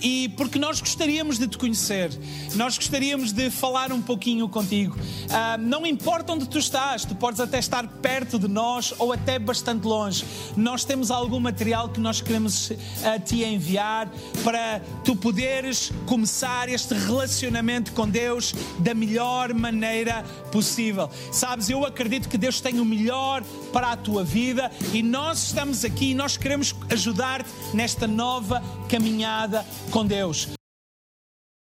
e 0.00 0.28
porque 0.36 0.58
nós 0.58 0.80
gostaríamos 0.80 1.38
de 1.38 1.48
te 1.48 1.56
conhecer, 1.56 2.10
nós 2.54 2.76
gostaríamos 2.76 3.32
de 3.32 3.50
falar 3.50 3.90
um 3.90 4.02
pouquinho 4.02 4.48
contigo. 4.48 4.96
Ah, 5.30 5.56
não 5.58 5.86
importa 5.86 6.32
onde 6.32 6.46
tu 6.46 6.58
estás, 6.58 7.04
tu 7.04 7.14
podes 7.14 7.40
até 7.40 7.58
estar 7.58 7.86
perto 7.86 8.38
de 8.38 8.46
nós 8.46 8.92
ou 8.98 9.12
até 9.12 9.38
bastante 9.38 9.86
longe. 9.86 10.24
Nós 10.56 10.84
temos 10.84 11.10
algum 11.10 11.40
material 11.40 11.88
que 11.88 11.98
nós 12.00 12.20
queremos 12.20 12.70
ah, 13.02 13.18
te 13.18 13.42
enviar 13.42 14.10
para 14.42 14.80
tu 15.04 15.16
poderes 15.16 15.90
começar 16.06 16.68
este 16.68 16.92
relacionamento 16.94 17.92
com 17.92 18.06
Deus 18.06 18.54
da 18.78 18.92
melhor 18.92 19.54
maneira 19.54 20.22
possível. 20.52 21.10
Sabes, 21.32 21.70
eu 21.70 21.84
acredito 21.84 22.28
que 22.28 22.36
Deus 22.36 22.60
tem 22.60 22.78
o 22.78 22.84
melhor 22.84 23.42
para 23.72 23.92
a 23.92 23.96
tua 23.96 24.22
vida 24.22 24.70
e 24.92 25.02
nós 25.02 25.44
estamos 25.44 25.82
aqui 25.82 26.10
e 26.10 26.14
nós 26.14 26.36
queremos 26.36 26.74
ajudar-te 26.90 27.50
nesta 27.74 28.06
nova 28.06 28.62
caminhada 28.88 29.64
com 29.90 30.06
Deus. 30.06 30.48